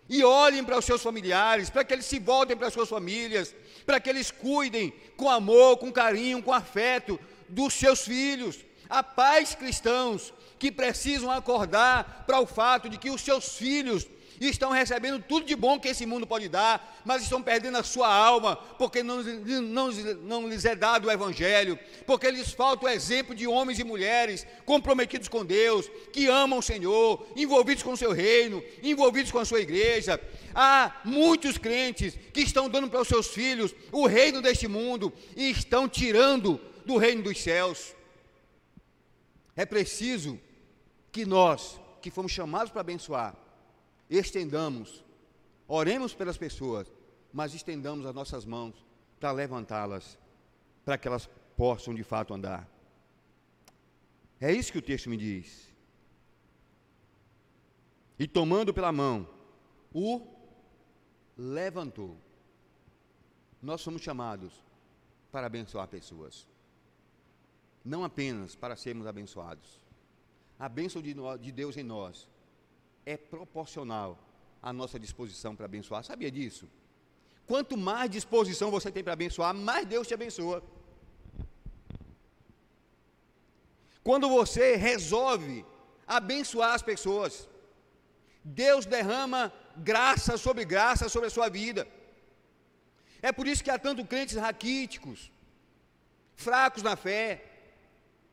e 0.07 0.23
olhem 0.23 0.63
para 0.63 0.77
os 0.77 0.85
seus 0.85 1.01
familiares, 1.01 1.69
para 1.69 1.83
que 1.83 1.93
eles 1.93 2.05
se 2.05 2.19
voltem 2.19 2.55
para 2.55 2.67
as 2.67 2.73
suas 2.73 2.89
famílias, 2.89 3.55
para 3.85 3.99
que 3.99 4.09
eles 4.09 4.29
cuidem 4.29 4.93
com 5.17 5.29
amor, 5.29 5.77
com 5.77 5.91
carinho, 5.91 6.43
com 6.43 6.53
afeto 6.53 7.19
dos 7.49 7.73
seus 7.73 8.01
filhos. 8.01 8.59
Há 8.89 9.01
pais 9.01 9.55
cristãos 9.55 10.33
que 10.59 10.71
precisam 10.71 11.31
acordar 11.31 12.25
para 12.27 12.39
o 12.39 12.45
fato 12.45 12.87
de 12.87 12.97
que 12.97 13.09
os 13.09 13.21
seus 13.21 13.57
filhos 13.57 14.05
estão 14.49 14.71
recebendo 14.71 15.21
tudo 15.21 15.45
de 15.45 15.55
bom 15.55 15.79
que 15.79 15.89
esse 15.89 16.05
mundo 16.05 16.25
pode 16.25 16.49
dar, 16.49 17.01
mas 17.05 17.21
estão 17.21 17.43
perdendo 17.43 17.77
a 17.77 17.83
sua 17.83 18.11
alma, 18.11 18.55
porque 18.55 19.03
não, 19.03 19.21
não, 19.21 19.91
não 19.91 20.47
lhes 20.47 20.65
é 20.65 20.75
dado 20.75 21.07
o 21.07 21.11
Evangelho, 21.11 21.77
porque 22.07 22.31
lhes 22.31 22.51
falta 22.51 22.85
o 22.85 22.89
exemplo 22.89 23.35
de 23.35 23.45
homens 23.45 23.77
e 23.77 23.83
mulheres 23.83 24.47
comprometidos 24.65 25.27
com 25.27 25.45
Deus, 25.45 25.89
que 26.11 26.27
amam 26.27 26.59
o 26.59 26.63
Senhor, 26.63 27.25
envolvidos 27.35 27.83
com 27.83 27.91
o 27.91 27.97
seu 27.97 28.11
reino, 28.11 28.63
envolvidos 28.81 29.31
com 29.31 29.37
a 29.37 29.45
sua 29.45 29.59
igreja. 29.59 30.19
Há 30.55 31.01
muitos 31.05 31.57
crentes 31.57 32.17
que 32.33 32.41
estão 32.41 32.67
dando 32.67 32.89
para 32.89 33.01
os 33.01 33.07
seus 33.07 33.27
filhos 33.27 33.75
o 33.91 34.07
reino 34.07 34.41
deste 34.41 34.67
mundo 34.67 35.13
e 35.35 35.51
estão 35.51 35.87
tirando 35.87 36.59
do 36.85 36.97
reino 36.97 37.21
dos 37.21 37.39
céus. 37.39 37.93
É 39.55 39.65
preciso 39.65 40.39
que 41.11 41.25
nós, 41.25 41.79
que 42.01 42.09
fomos 42.09 42.31
chamados 42.31 42.71
para 42.71 42.81
abençoar, 42.81 43.35
estendamos, 44.17 45.03
oremos 45.67 46.13
pelas 46.13 46.37
pessoas, 46.37 46.91
mas 47.31 47.53
estendamos 47.53 48.05
as 48.05 48.13
nossas 48.13 48.45
mãos 48.45 48.85
para 49.19 49.31
levantá-las, 49.31 50.19
para 50.83 50.97
que 50.97 51.07
elas 51.07 51.29
possam 51.55 51.93
de 51.93 52.03
fato 52.03 52.33
andar. 52.33 52.67
É 54.39 54.51
isso 54.51 54.71
que 54.71 54.79
o 54.79 54.81
texto 54.81 55.09
me 55.09 55.15
diz. 55.15 55.73
E 58.19 58.27
tomando 58.27 58.73
pela 58.73 58.91
mão, 58.91 59.27
o 59.93 60.27
levantou. 61.37 62.17
Nós 63.61 63.81
somos 63.81 64.01
chamados 64.01 64.53
para 65.31 65.47
abençoar 65.47 65.87
pessoas, 65.87 66.47
não 67.85 68.03
apenas 68.03 68.55
para 68.55 68.75
sermos 68.75 69.07
abençoados. 69.07 69.79
A 70.59 70.67
bênção 70.67 71.01
de, 71.01 71.15
de 71.39 71.51
Deus 71.51 71.77
em 71.77 71.83
nós 71.83 72.27
é 73.05 73.17
proporcional 73.17 74.17
à 74.61 74.71
nossa 74.71 74.99
disposição 74.99 75.55
para 75.55 75.65
abençoar. 75.65 76.03
Sabia 76.03 76.31
disso? 76.31 76.67
Quanto 77.45 77.77
mais 77.77 78.09
disposição 78.09 78.71
você 78.71 78.91
tem 78.91 79.03
para 79.03 79.13
abençoar, 79.13 79.53
mais 79.53 79.85
Deus 79.85 80.07
te 80.07 80.13
abençoa. 80.13 80.63
Quando 84.03 84.29
você 84.29 84.75
resolve 84.75 85.65
abençoar 86.07 86.73
as 86.73 86.81
pessoas, 86.81 87.47
Deus 88.43 88.85
derrama 88.85 89.53
graça 89.77 90.37
sobre 90.37 90.65
graça 90.65 91.09
sobre 91.09 91.27
a 91.27 91.31
sua 91.31 91.49
vida. 91.49 91.87
É 93.21 93.31
por 93.31 93.47
isso 93.47 93.63
que 93.63 93.69
há 93.69 93.77
tanto 93.77 94.05
crentes 94.05 94.35
raquíticos, 94.35 95.31
fracos 96.35 96.81
na 96.81 96.95
fé, 96.95 97.25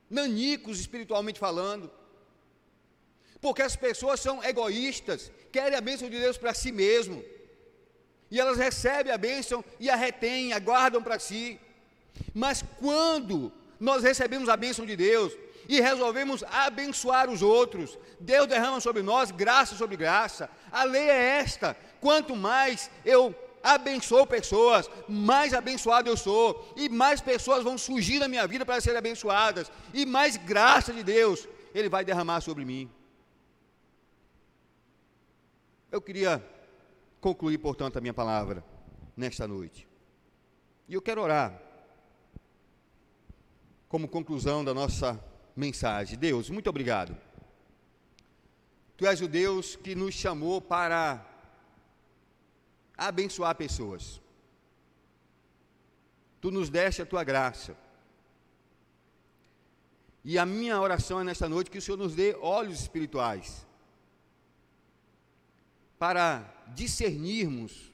nanicos 0.08 0.80
espiritualmente 0.80 1.38
falando, 1.38 1.90
porque 3.41 3.62
as 3.62 3.76
pessoas 3.76 4.20
são 4.20 4.43
egoístas, 4.43 5.30
querem 5.53 5.76
a 5.76 5.80
bênção 5.80 6.09
de 6.11 6.18
Deus 6.18 6.36
para 6.36 6.55
si 6.55 6.72
mesmo. 6.72 7.24
E 8.30 8.39
elas 8.39 8.59
recebem 8.59 9.12
a 9.12 9.18
bênção 9.18 9.64
e 9.80 9.89
a 9.89 9.97
retêm, 9.97 10.53
aguardam 10.53 11.03
para 11.03 11.18
si. 11.18 11.59
Mas 12.34 12.62
quando 12.78 13.53
nós 13.80 14.03
recebemos 14.03 14.49
a 14.49 14.57
bênção 14.57 14.84
de 14.84 14.97
Deus 14.97 15.32
e 15.68 15.80
resolvemos 15.80 16.43
abençoar 16.45 17.30
os 17.30 17.43
outros, 17.43 17.99
Deus 18.18 18.47
derrama 18.47 18.80
sobre 18.80 19.03
nós 19.03 19.30
graça 19.30 19.76
sobre 19.76 19.97
graça. 19.97 20.51
A 20.70 20.84
lei 20.84 21.09
é 21.09 21.39
esta: 21.41 21.76
quanto 22.01 22.34
mais 22.34 22.91
eu 23.05 23.34
abençoo 23.62 24.26
pessoas, 24.26 24.91
mais 25.09 25.55
abençoado 25.55 26.09
eu 26.09 26.16
sou, 26.16 26.72
e 26.76 26.89
mais 26.89 27.20
pessoas 27.20 27.64
vão 27.64 27.78
surgir 27.78 28.18
na 28.18 28.28
minha 28.28 28.47
vida 28.47 28.64
para 28.64 28.80
serem 28.80 28.99
abençoadas, 28.99 29.70
e 29.93 30.05
mais 30.05 30.36
graça 30.36 30.93
de 30.93 31.03
Deus 31.03 31.49
Ele 31.74 31.89
vai 31.89 32.05
derramar 32.05 32.41
sobre 32.41 32.64
mim. 32.64 32.91
Eu 35.91 36.03
queria 36.03 36.45
concluir, 37.18 37.57
portanto, 37.59 37.97
a 37.97 38.01
minha 38.01 38.12
palavra 38.12 38.62
nesta 39.16 39.49
noite. 39.49 39.89
E 40.86 40.93
eu 40.93 41.01
quero 41.01 41.22
orar 41.22 41.62
como 43.89 44.07
conclusão 44.07 44.62
da 44.62 44.74
nossa 44.74 45.22
mensagem. 45.57 46.18
Deus, 46.18 46.51
muito 46.51 46.68
obrigado. 46.68 47.16
Tu 48.99 49.07
és 49.07 49.20
o 49.22 49.28
Deus 49.28 49.76
que 49.76 49.95
nos 49.95 50.14
chamou 50.14 50.61
para 50.61 51.24
abençoar 52.97 53.55
pessoas. 53.55 54.20
Tu 56.41 56.51
nos 56.51 56.68
deste 56.68 57.01
a 57.01 57.07
tua 57.07 57.24
graça. 57.24 57.74
E 60.22 60.39
a 60.39 60.45
minha 60.45 60.78
oração 60.78 61.20
é 61.20 61.24
nesta 61.24 61.49
noite 61.49 61.70
que 61.70 61.78
o 61.78 61.82
Senhor 61.82 61.97
nos 61.97 62.14
dê 62.14 62.36
olhos 62.43 62.80
espirituais 62.80 63.67
para 65.99 66.44
discernirmos 66.68 67.92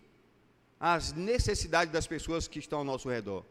as 0.79 1.13
necessidades 1.13 1.93
das 1.93 2.07
pessoas 2.07 2.47
que 2.47 2.59
estão 2.59 2.81
ao 2.81 2.85
nosso 2.85 3.09
redor, 3.09 3.45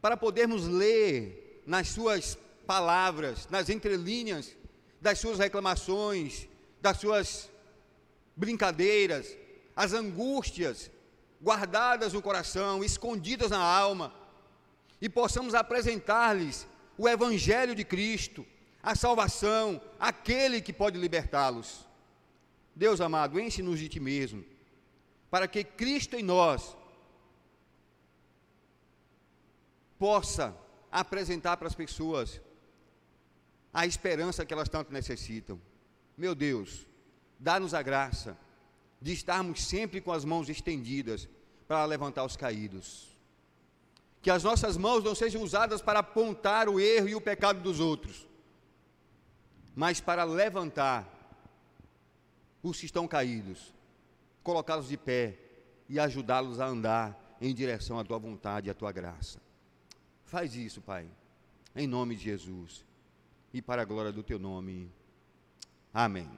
para 0.00 0.16
podermos 0.16 0.66
ler 0.66 1.62
nas 1.66 1.88
suas 1.88 2.38
palavras, 2.66 3.48
nas 3.50 3.68
entrelinhas 3.68 4.56
das 5.00 5.18
suas 5.18 5.38
reclamações, 5.38 6.48
das 6.80 6.98
suas 6.98 7.50
brincadeiras, 8.36 9.36
as 9.76 9.92
angústias 9.92 10.90
guardadas 11.42 12.12
no 12.12 12.22
coração, 12.22 12.82
escondidas 12.84 13.50
na 13.50 13.60
alma, 13.60 14.14
e 15.00 15.08
possamos 15.08 15.54
apresentar-lhes 15.54 16.66
o 16.96 17.08
Evangelho 17.08 17.74
de 17.74 17.84
Cristo, 17.84 18.46
a 18.82 18.94
salvação, 18.94 19.80
aquele 19.98 20.60
que 20.60 20.72
pode 20.72 20.98
libertá-los. 20.98 21.86
Deus 22.74 23.00
amado, 23.00 23.38
enche-nos 23.38 23.78
de 23.78 23.88
Ti 23.88 24.00
mesmo, 24.00 24.44
para 25.30 25.46
que 25.46 25.62
Cristo 25.62 26.16
em 26.16 26.22
nós 26.22 26.76
possa 29.98 30.56
apresentar 30.90 31.56
para 31.56 31.68
as 31.68 31.74
pessoas 31.74 32.40
a 33.72 33.86
esperança 33.86 34.44
que 34.44 34.52
elas 34.52 34.68
tanto 34.68 34.92
necessitam. 34.92 35.60
Meu 36.16 36.34
Deus, 36.34 36.86
dá-nos 37.38 37.72
a 37.72 37.82
graça 37.82 38.36
de 39.00 39.12
estarmos 39.12 39.64
sempre 39.64 40.00
com 40.00 40.12
as 40.12 40.24
mãos 40.24 40.48
estendidas 40.48 41.28
para 41.66 41.84
levantar 41.84 42.24
os 42.24 42.36
caídos. 42.36 43.08
Que 44.20 44.30
as 44.30 44.44
nossas 44.44 44.76
mãos 44.76 45.02
não 45.02 45.14
sejam 45.14 45.42
usadas 45.42 45.80
para 45.80 46.00
apontar 46.00 46.68
o 46.68 46.78
erro 46.78 47.08
e 47.08 47.14
o 47.14 47.20
pecado 47.20 47.60
dos 47.60 47.80
outros, 47.80 48.28
mas 49.74 50.00
para 50.00 50.24
levantar 50.24 51.21
os 52.62 52.78
que 52.78 52.86
estão 52.86 53.08
caídos, 53.08 53.74
colocá-los 54.42 54.88
de 54.88 54.96
pé 54.96 55.38
e 55.88 55.98
ajudá-los 55.98 56.60
a 56.60 56.66
andar 56.66 57.36
em 57.40 57.54
direção 57.54 57.98
à 57.98 58.04
tua 58.04 58.18
vontade 58.18 58.68
e 58.68 58.70
à 58.70 58.74
tua 58.74 58.92
graça. 58.92 59.40
Faz 60.24 60.54
isso, 60.54 60.80
Pai, 60.80 61.06
em 61.74 61.86
nome 61.86 62.16
de 62.16 62.24
Jesus 62.24 62.84
e 63.52 63.60
para 63.60 63.82
a 63.82 63.84
glória 63.84 64.12
do 64.12 64.22
teu 64.22 64.38
nome. 64.38 64.90
Amém. 65.92 66.30